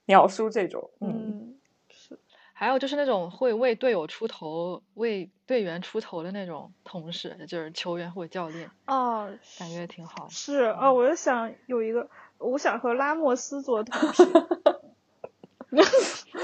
[0.05, 1.59] 鸟叔这种，嗯，
[1.89, 2.17] 是。
[2.53, 8.71] 还有就是那种会为队友出头、为队员出头的那种同事，就是球员或者教练。
[8.85, 10.29] 哦，感觉挺好。
[10.29, 14.23] 是啊，我就想有一个，我想和拉莫斯做同 事。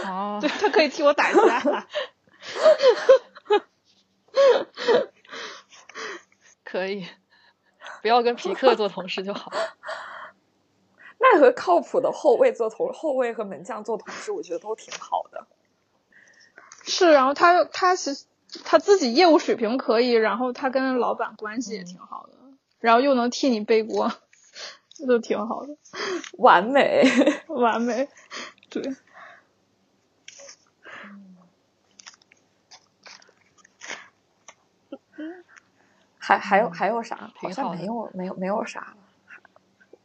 [0.06, 1.88] 哦，对他可以替我打架。
[6.66, 7.08] 可以，
[8.02, 9.50] 不要跟皮克做同事就好。
[11.34, 15.46] 那和靠谱的后卫做同后卫和门将做同事，我觉得都挺好的。
[16.84, 18.26] 是，然后他他其实
[18.64, 22.34] 他自己业务水平可以，然后他跟老板关系也挺好的，
[22.80, 24.12] 然后又能替你背锅，
[24.94, 25.76] 这都挺好的。
[26.38, 27.04] 完美，
[27.48, 28.08] 完美，
[28.70, 28.96] 对。
[36.20, 37.32] 还还有还有啥？
[37.36, 38.97] 好像没有没有没有啥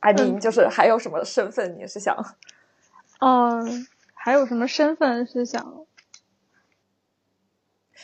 [0.02, 0.10] 了。
[0.10, 1.78] 哎，您就是还有什么身份？
[1.78, 2.16] 你是想？
[3.20, 5.86] 嗯，还有什么身份是想？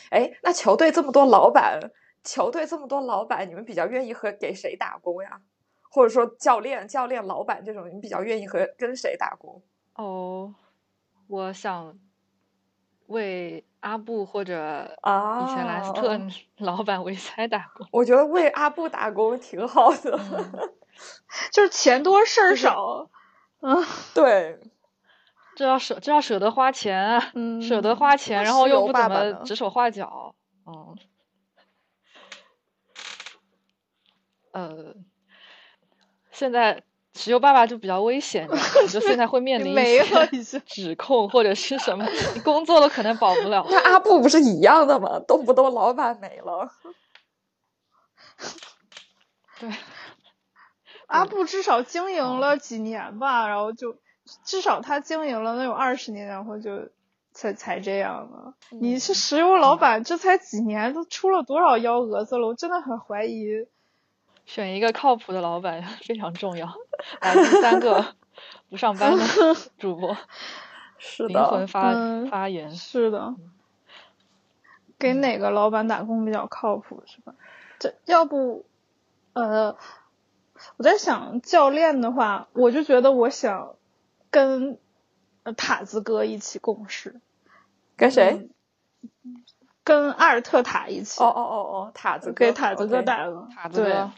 [0.09, 1.91] 哎，那球队这么多老板，
[2.23, 5.41] 球队这么多老板，你们比较愿意和给谁打工呀？
[5.91, 9.61] 或者说教练、教练、老板这种，你比较愿意和跟谁打工？
[9.95, 10.55] 哦，
[11.27, 11.99] 我想
[13.07, 16.19] 为阿布或者啊以前莱斯特
[16.57, 17.87] 老板维塞打工。
[17.91, 20.17] 我觉得为阿布打工挺好的。
[21.51, 23.09] 就是钱多事儿少，
[23.61, 24.59] 嗯，对，
[25.55, 27.21] 这要舍这要舍得花钱
[27.61, 30.35] 舍得花钱，然后又不怎么指手画脚，
[30.65, 30.97] 嗯，
[34.51, 34.95] 呃，
[36.31, 36.83] 现在
[37.15, 38.47] 石油爸爸就比较危险，
[38.89, 43.65] 就现在会面临一没了些指控或者是什么，你工作了可能保不了。
[43.69, 45.19] 那阿布不是一样的吗？
[45.27, 46.71] 动不动老板没了。
[49.59, 49.69] 对，
[51.09, 53.97] 阿布至少经营了几年吧，然后就
[54.43, 56.89] 至少他经营了能有二十年，然后就
[57.33, 58.53] 才才这样的。
[58.77, 62.47] 你是石油老板，这才几年，都出了多少幺蛾子了？
[62.47, 63.65] 我真的很怀疑。
[64.45, 66.71] 选一个靠谱的老板 非常重要。
[67.21, 68.13] 来第三个
[68.69, 69.23] 不上班的
[69.79, 70.15] 主播，
[70.99, 72.69] 是灵魂，发、嗯发言。
[72.75, 73.33] 是的，
[74.99, 77.33] 给哪个老板打工比较靠谱是吧？
[77.79, 78.65] 这要不，
[79.33, 79.75] 呃，
[80.79, 83.75] 我在想教练的话，我就觉得我想
[84.31, 84.79] 跟
[85.43, 87.19] 呃塔子哥一起共事，
[87.97, 88.49] 跟谁？
[89.83, 93.05] 跟阿尔特塔一起，哦哦哦哦，塔子哥给塔子哥工。
[93.05, 94.09] 对塔子哥，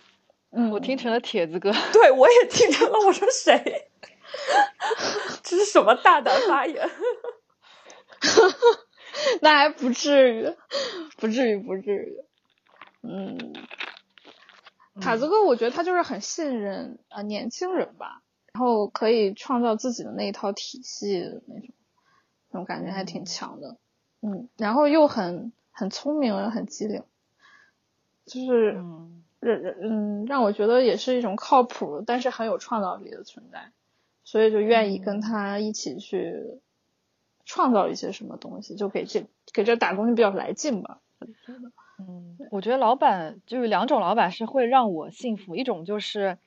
[0.51, 1.71] 嗯，我听成了铁子哥。
[1.91, 2.99] 对，我也听成了。
[3.07, 3.89] 我说谁？
[5.41, 6.87] 这是什么大胆发言？
[9.41, 10.55] 那还不至于，
[11.17, 12.17] 不至于，不至于。
[13.01, 13.53] 嗯，
[15.01, 18.21] 塔子哥，我觉得他就是很信任啊、呃年轻人吧，
[18.53, 21.69] 然后可以创造自己的那一套体系的那种，
[22.51, 23.77] 那种感觉还挺强的。
[24.21, 27.03] 嗯，然后又很很聪明，又很机灵，
[28.25, 33.71] 就是嗯让嗯让我觉得也是一种靠谱，但是很有创造力的存在，
[34.23, 36.61] 所以就愿意跟他一起去
[37.45, 41.01] 创造一些什么东西，就给这给这打工就比较来劲吧。
[42.07, 46.37] 嗯，我觉得老板就是两种老板是会让我信服，一种就是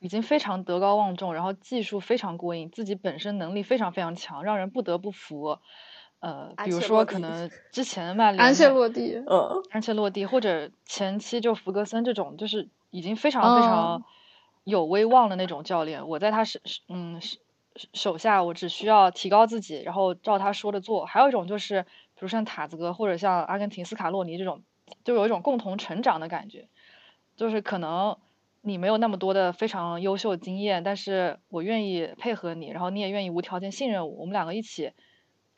[0.00, 5.58] 已经非常德高望重，然后技术非常过硬，自己本身能力非常非常强，让人不得不服。
[6.20, 14.04] 呃，比如说可能 之前曼联安切的洛蒂，嗯，安切洛蒂或者前期就弗格森这种，就是已经非常非常哦
[14.64, 17.38] 有威望的那种教练，我在他手嗯手
[17.94, 21.04] 手下，我只需要提高自己，然后照他说的做。
[21.06, 24.62] 还有一种就是，比如像塔子哥或者像阿根廷斯卡洛尼这种，
[25.04, 26.68] 就有一种共同成长的感觉，
[27.36, 28.16] 就是可能
[28.60, 34.92] 你没有那么多的非常优秀经验，但是我愿意配合你，然后你也愿意无条件信任我，我们两个一起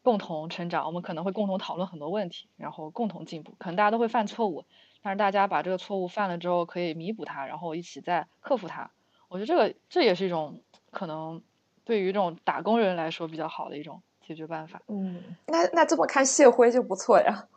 [0.03, 3.55] 共同成长，我们可能会共同讨论很多问题，然后共同进步。
[3.59, 4.65] 可能大家都会犯错误，
[5.03, 8.91] 但是大家把这个错误犯了之后可以弥补它，然后一起再克服它。
[9.29, 10.61] 我觉得这个这也是一种
[10.91, 11.43] 可能
[11.85, 14.83] 对于这种打工人来说比较好的一种解决办法。
[14.89, 17.49] 嗯，那那这么看谢辉就不错呀。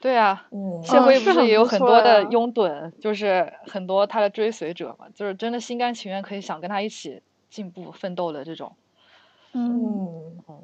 [0.00, 7.20] 对啊，嗯，谢辉不是也有很多的拥趸，就是很多他的追随者嘛，就是真的心甘情愿可以想跟他一起
[7.50, 8.72] 进步奋斗的这种。
[9.52, 10.56] 嗯嗯，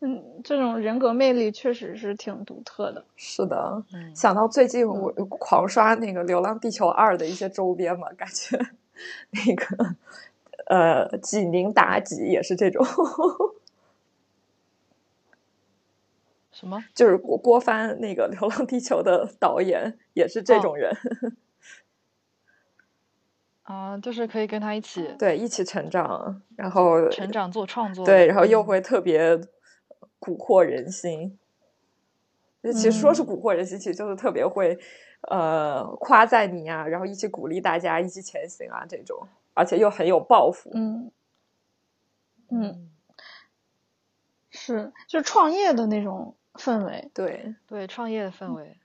[0.00, 3.04] 嗯，嗯，这种人格魅力确实是挺独特的。
[3.16, 3.82] 是的。
[3.92, 8.56] 嗯想到最近我狂刷那个《流浪地球二》的一些周边嘛，感觉
[9.30, 9.96] 那个
[10.68, 12.82] 呃济宁妲己也是这种，
[16.58, 16.82] 什么？
[16.92, 20.92] 就是郭郭帆那个《流浪地球》的导演也是这种人，
[23.62, 28.04] 啊、就是可以跟他一起对，一起成长，然后成长做创作。
[28.04, 29.36] 对，然后又嗯会特别
[30.18, 31.38] 蛊惑人心。
[32.60, 34.76] 就其实说是嗯蛊惑人心，其实就是特别会
[35.30, 40.70] 呃夸赞你啊，然后一起鼓励大家一起前行啊这种，而且又很有抱负。
[40.74, 41.12] 嗯
[42.50, 42.90] 嗯，
[44.50, 47.10] 是，就是创业的那种氛围。
[47.14, 48.76] 对，对创业的氛围。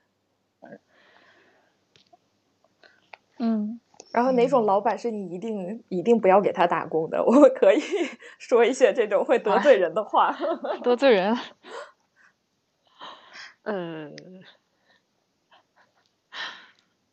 [3.38, 3.80] 嗯，
[4.12, 7.22] 然后哪种老板是你一定一定不要给他打工的？
[7.26, 7.80] 我们可以
[8.38, 10.34] 说一些这种会得罪人的话。
[10.84, 11.36] 得罪人。
[13.64, 14.14] 嗯，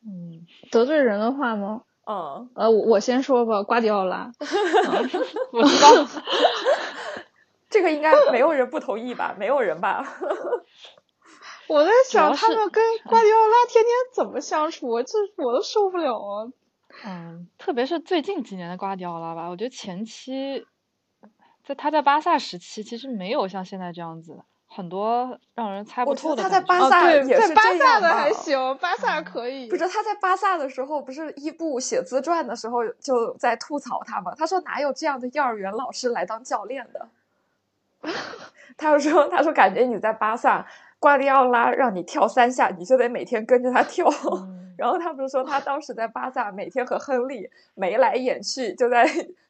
[0.05, 1.81] 嗯，得罪人的话吗？
[2.05, 4.31] 嗯，呃，我我先说吧，瓜迪奥拉。
[5.53, 6.05] 我知道。
[7.71, 9.33] 这个应该没有人不同意吧？
[9.39, 10.05] 没有人吧？
[11.67, 16.51] 我在想他们跟瓜迪奥拉天天怎么相处，这我都受不了啊。
[17.05, 20.67] 嗯，特别是最近几年的瓜迪奥拉吧，我觉得前期
[21.65, 29.69] 在他在巴萨时期，其实没有像现在这样子，很多让人猜不透的他在巴萨也在巴萨的还行，巴萨可以。
[29.69, 34.33] 不是他在巴萨的时候，不是伊布写自传的时候就在吐槽他吗？
[34.35, 37.07] 他说哪有这样的幼儿园老师来当教练的？
[38.77, 40.65] 他就说，他说感觉你在巴萨，
[40.99, 49.05] 瓜迪奥拉让你跳三下，你就得每天跟着他跳， 嗯然后他不是说他当时在巴萨每天和亨利眉来眼去，就在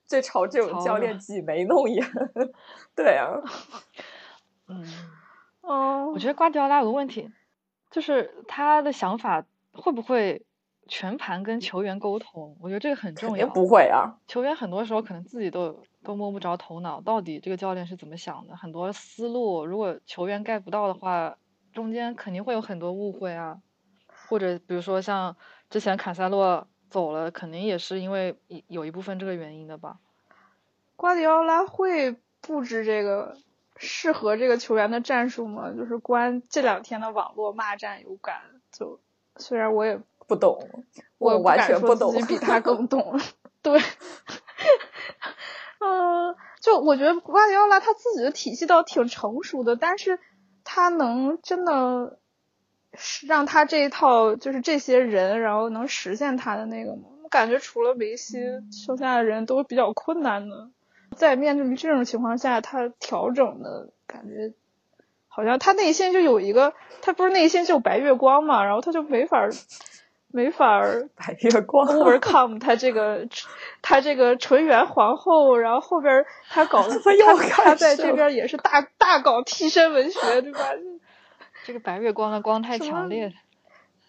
[0.05, 2.05] 就朝这种教练挤眉弄眼。
[2.93, 3.29] 对啊，
[4.67, 4.83] 嗯，
[5.61, 7.31] 哦我，觉得瓜迪奥拉有个问题，
[7.89, 10.43] 就是他的想法会不会
[10.89, 12.57] 全盘跟球员沟通？
[12.59, 13.45] 我觉得这个很重要。
[13.45, 14.17] 肯定不会啊。
[14.27, 21.37] 球员很多时候可能自己都都摸不着头脑，到底这个教练是怎么想的，很多思路如果球员 get 不到的话，
[21.73, 23.61] 中间肯定会有很多误会啊。
[24.27, 25.35] 或者比如说像
[25.69, 28.37] 之前坎塞洛走了，肯定也是因为
[28.67, 29.97] 有一部分这个原因的吧。
[30.95, 33.35] 瓜迪奥拉会布置这个
[33.75, 35.71] 适合这个球员的战术吗？
[35.75, 38.41] 就是关这两天的网络骂战有感，
[38.71, 38.99] 就
[39.35, 40.85] 虽然我也不懂，
[41.17, 43.19] 我完全不懂，自己比他更懂。
[43.61, 43.79] 对，
[45.83, 50.19] 嗯，就我觉得瓜迪奥拉他自己的体系倒挺成熟的，但是
[50.63, 52.19] 他能真的
[52.93, 57.09] 是让他这一套就是这些人，然后能实现他的那个吗？
[57.23, 58.37] 我感觉除了梅西，
[58.85, 60.69] 剩下的人都比较困难的。
[61.15, 64.53] 在面对这种情况下，他调整的感觉。
[65.33, 69.47] 好像他内心就有一个，他不是内心就有白月光嘛，然后他就没法
[70.33, 70.81] 没法
[71.15, 73.27] 白月光 overcome 他这个
[73.81, 80.59] 他这个纯元皇后，然后后边他搞 他他在这边也是大大搞替身文学，对吧？
[81.65, 83.31] 这个白月光的光太强烈了。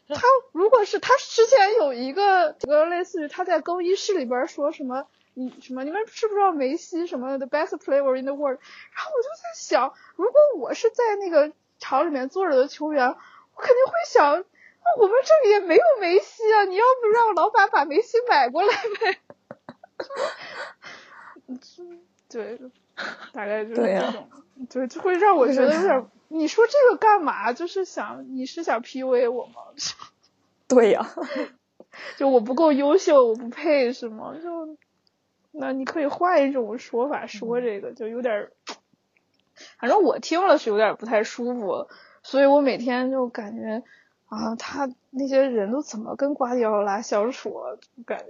[0.08, 5.06] 他如果是他之前有一个这个类似于他在更衣室里边说什么。
[5.34, 5.82] 你什么？
[5.82, 8.58] 你们知不知道梅西什么 the best player in the world？
[8.94, 14.44] 然后我就在想，如果我是在那个场里面坐着的球员，我肯定会想，啊，
[14.99, 18.68] 我们这里也没有梅西啊，你要不让老板把梅西买过来
[19.01, 19.20] 呗？
[22.28, 22.59] 对，
[23.33, 24.28] 大概就是这种，
[24.70, 27.53] 对，就会让我觉得有点，你说这个干嘛？
[27.53, 29.62] 就是想你是想 PUA 我吗？
[30.68, 31.09] 对呀、啊，
[32.16, 34.35] 就我不够优秀，我不配是吗？
[34.43, 34.76] 就。
[35.55, 38.49] 那你可以换一种说法说这个，就有点，
[39.78, 41.89] 反正我听了是有点不太舒服，
[42.22, 43.83] 所以我每天就感觉
[44.33, 47.76] 啊，他那些人都怎么跟瓜迪奥拉相处啊？
[48.07, 48.24] 感觉，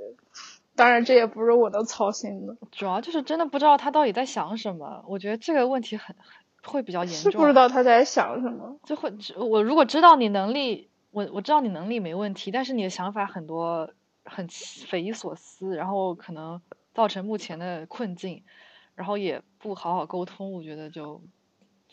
[0.74, 5.04] 当然这也不是我能操心的，主要就是真的不知道他到底在想什么。
[5.06, 6.16] 我觉得这个问题很
[6.64, 13.88] 会比较严重，是不知道他在想什么，就会我如果知道你能力，我我知道你能力没问题，但是你的想法很多
[14.24, 16.60] 很匪夷所思，然后可能。
[16.94, 18.42] 造成目前的困境，
[18.94, 21.22] 然后也不好好沟通，我觉得就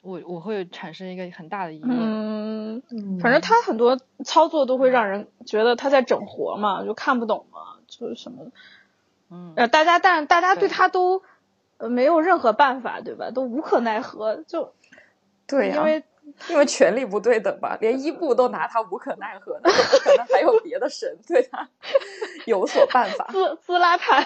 [0.01, 1.89] 我我会产生一个很大的疑问。
[1.91, 8.51] 嗯，反正他很多操作都会让人觉得他在整活嘛，就看不懂嘛，就是什么，
[9.29, 11.21] 嗯，呃，大家但大家对他都
[11.77, 13.31] 呃没有任何办法，对吧？
[13.31, 14.73] 都无可奈何，就
[15.47, 16.03] 对呀、啊，因为
[16.49, 21.67] 因为权力不对等吧，连伊布都拿他无可奈何，那怎么可能还有别的神对他
[22.45, 23.27] 有所办法？
[23.33, 24.25] 斯斯拉坦。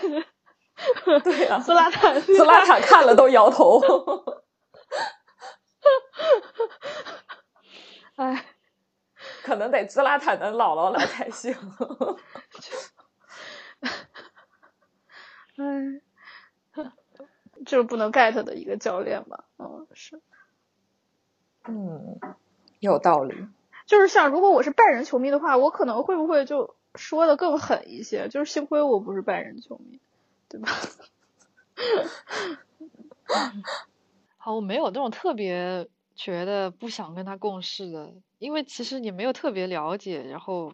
[1.23, 3.79] 对呀、啊，斯拉坦，斯拉坦看了都摇头。
[8.15, 8.45] 哎，
[9.43, 11.53] 可能得兹拉坦的姥姥来才行。
[15.57, 16.01] 哎，
[17.65, 19.45] 就是不能 get 的一个教练吧？
[19.59, 20.19] 嗯，是。
[21.65, 22.19] 嗯，
[22.79, 23.47] 有道理。
[23.85, 28.27] 就是像如果我是拜仁球迷的话，我可能会不会就说的更狠一些？
[28.29, 29.99] 就是幸亏我不是拜仁球迷。
[30.49, 30.67] 对吧？
[34.45, 35.87] 好，我没有这种特别
[36.17, 40.73] 觉得不想跟他共事的，因为其实也没有特别了解，然后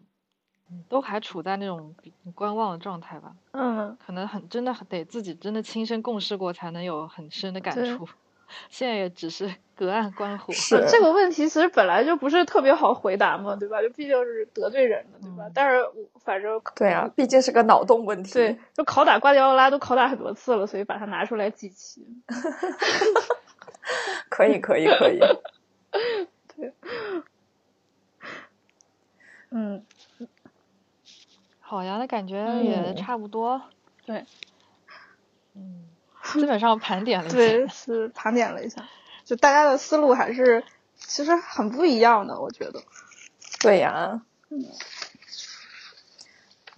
[0.88, 1.94] 都还处在那种
[2.34, 3.32] 观望的状态吧。
[3.52, 8.08] 嗯，可能很真的得自己真的亲身共事过，才能有很深的感触。
[8.68, 10.52] 现在也只是隔岸观火。
[10.52, 13.80] 是这个问题其实本来就不是特别好回答嘛，对吧？
[13.80, 15.44] 就毕竟是得罪人的，对吧？
[15.46, 15.80] 嗯、但是
[16.16, 18.32] 反正对啊，毕竟是个脑洞问题。
[18.32, 22.04] 对，就拷打瓜迪奥拉都拷打很多次了，所以把它拿出来记起。
[24.28, 25.18] 可以，可以，可以。
[26.56, 26.72] 对，
[29.50, 29.84] 嗯，
[31.60, 33.52] 好呀，那感觉也差不多。
[33.56, 33.70] 嗯、
[34.06, 34.26] 对，
[35.54, 35.86] 嗯。
[36.34, 38.86] 基本上盘点了一下， 对，是盘点了一下，
[39.24, 40.62] 就大家的思路还是
[40.96, 42.80] 其实很不一样的，我觉得。
[43.60, 44.64] 对呀，嗯，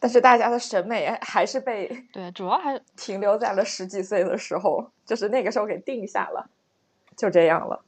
[0.01, 6.49] 但是大家的审美还是被对，主要还停留在了十几岁的时候，就是那个时候给定下了，
[7.17, 7.85] 就这样了。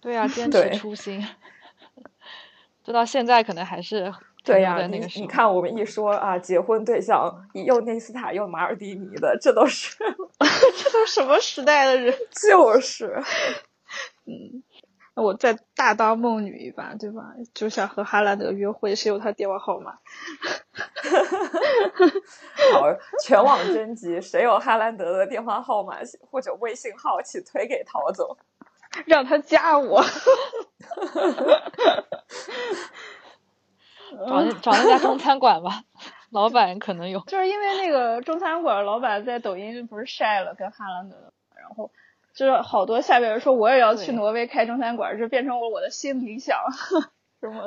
[0.00, 1.26] 对啊，坚持初心，
[2.84, 4.12] 直到现在可能还是。
[4.44, 12.14] 对呀、啊，你你看我们一说啊，结婚对象又内斯塔又马尔蒂尼的，这都是 这都什么时代的人？
[12.30, 13.20] 就是，
[14.24, 14.62] 嗯，
[15.16, 17.34] 那我再大当梦女一把，对吧？
[17.54, 19.98] 就想和哈兰德约会，谁有他电话号码？
[22.72, 22.86] 好，
[23.22, 25.98] 全网征集，谁有哈兰德的电话号码
[26.30, 28.36] 或者微信号，请推给陶总，
[29.06, 30.04] 让他加我。
[34.26, 35.82] 找那找那家中餐馆吧，
[36.30, 37.20] 老板可能有。
[37.28, 41.16] 就是因为那个中餐馆老板在抖音不是晒了跟哈兰德，
[41.56, 41.90] 然后
[42.34, 46.58] 就是好多下边人说我也要去挪威开中餐馆，就变成我我的新理想，
[47.40, 47.64] 是吗？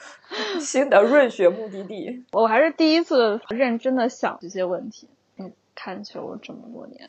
[0.60, 2.24] 新的润学目的地。
[2.32, 5.08] 我还是第一次认真的想这些问题。
[5.38, 7.08] 嗯，看球这么多年，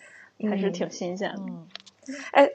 [0.50, 1.44] 还是挺新鲜的。
[1.48, 1.68] 嗯，
[2.32, 2.50] 哎。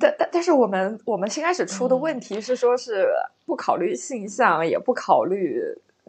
[0.00, 3.06] 但但但是我们我们新开始出的问题是说是
[3.44, 5.62] 不考虑性向，也不考虑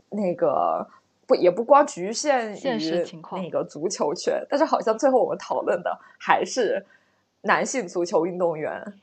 [0.10, 0.88] 那个
[1.28, 6.84] 不也不光局限于那个足球圈，但是好像最后我们讨论的还是
[7.42, 8.96] 男性足球运动员，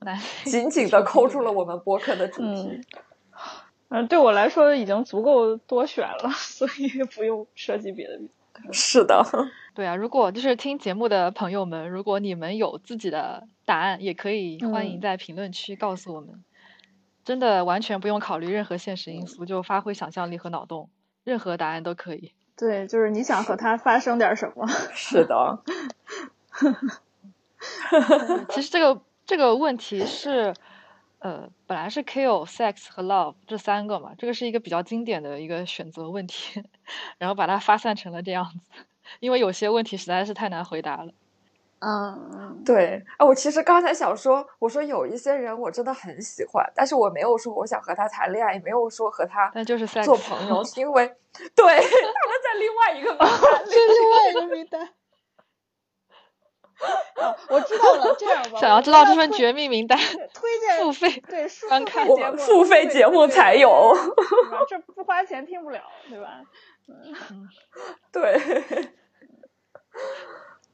[0.00, 2.68] 男紧紧的扣住了我们播客的主题。
[2.68, 2.84] 嗯，
[4.08, 8.20] 对我来说已经足够多选了， 所以不用涉及别的。
[8.72, 9.24] 是的，
[9.72, 16.42] 对啊，如果就是听节目的朋友们，如果你们有自己的答案，也可以欢迎在评论区告诉我们。
[17.24, 20.90] 真的完全不用考虑任何现实因素，就发挥想象力和脑洞，
[21.22, 22.32] 任何答案都可以。
[22.56, 24.66] 对，就是你想和他发生点什么。
[24.92, 25.62] 是的。
[28.50, 30.52] 其实这个这个问题是。
[31.20, 36.62] 呃，本来是 kill、sex 和 love 这三个嘛，这个是一个比较经典的一个选择问题，
[37.18, 38.84] 然后把它发散成了这样子，
[39.20, 41.12] 因为有些问题实在是太难回答了。
[41.80, 51.06] 嗯，对，啊，我其实刚才想说，我说有一些人我真的很喜欢，但是我没有说我想和他谈恋爱，也没有说和他那就是做朋友，是因为
[51.54, 54.88] 对 他们在另外一个名单， 是另外一个名单。
[57.50, 58.58] 我知道了，这样吧。
[58.60, 63.92] 想要知道这份绝密名单，推荐付费对 观看节目，付费节目才有。
[64.68, 66.42] 这不花钱听不了，对吧？
[66.86, 67.48] 嗯，
[68.12, 68.40] 对。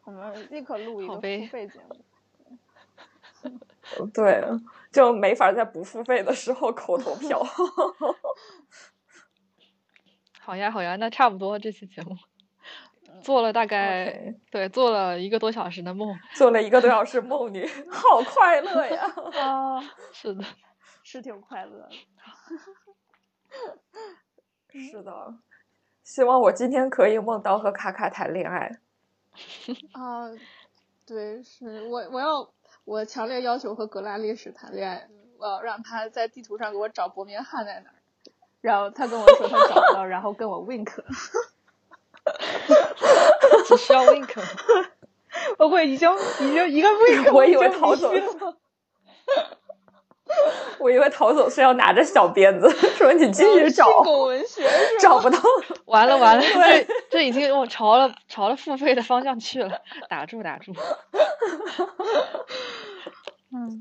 [0.04, 1.96] 我们立刻录一个付费节目。
[4.12, 4.42] 对，
[4.92, 7.42] 就没法在不付费的时候口投票。
[10.40, 12.16] 好呀，好呀，那差不多这期节目。
[13.20, 19.06] 做了大概对，做了一个多小时的梦， 做了一个多小时梦你， 好快乐呀！
[19.40, 19.80] 啊，
[20.12, 20.44] 是的，
[21.02, 21.90] 是挺快乐的。
[24.70, 25.34] 是的，
[26.02, 28.70] 希望我今天可以梦到和卡卡谈恋爱。
[29.92, 30.28] 啊，
[31.06, 32.50] 对，是我我要
[32.84, 35.08] 我强烈要求和格拉利什谈恋爱，
[35.38, 37.96] 我要让他在地图上给我找伯明翰在哪儿，
[38.60, 40.90] 然后他跟我说他找不到，然后跟我 wink。
[43.66, 44.28] 只需要 wink，
[45.56, 46.10] 不会已经
[46.40, 48.12] 已经一个 wink， 我以为逃走。
[48.12, 48.20] 了。
[50.78, 54.66] 我以为逃走是要拿着小鞭子说你继续找，狗文学
[54.98, 55.38] 找不到，
[55.84, 59.78] 完了完了，这这已经我朝了朝了付费的方向去了，
[60.08, 60.72] 打住打住。
[63.52, 63.80] 嗯，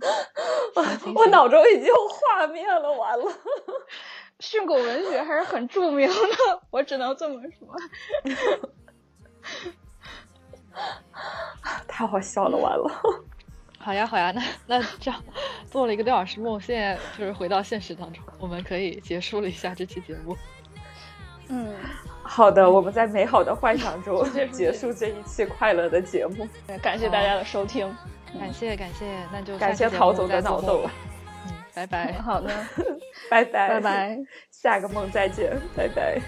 [1.15, 3.25] 我脑中已经有画面了，完了。
[4.43, 7.65] 训狗文学还是很著名的，我只能这么说。
[11.87, 12.91] 太好笑了，完了。
[13.79, 15.23] 好呀，好呀，那那这样
[15.71, 20.37] 做了一个多小时梦，现在就是回到现实当中，我们可以结束了一下这期节目。
[21.47, 21.73] 嗯，
[22.21, 26.45] 好的，我们在美好的幻想中结束这一期快乐的节目。
[26.81, 27.95] 感谢大家的收听，
[28.37, 30.85] 感谢感谢，那就感谢陶总的脑洞。
[31.73, 32.49] 拜拜，好的，
[33.29, 34.19] 拜拜，拜拜，
[34.51, 36.21] 下个梦再见，拜拜。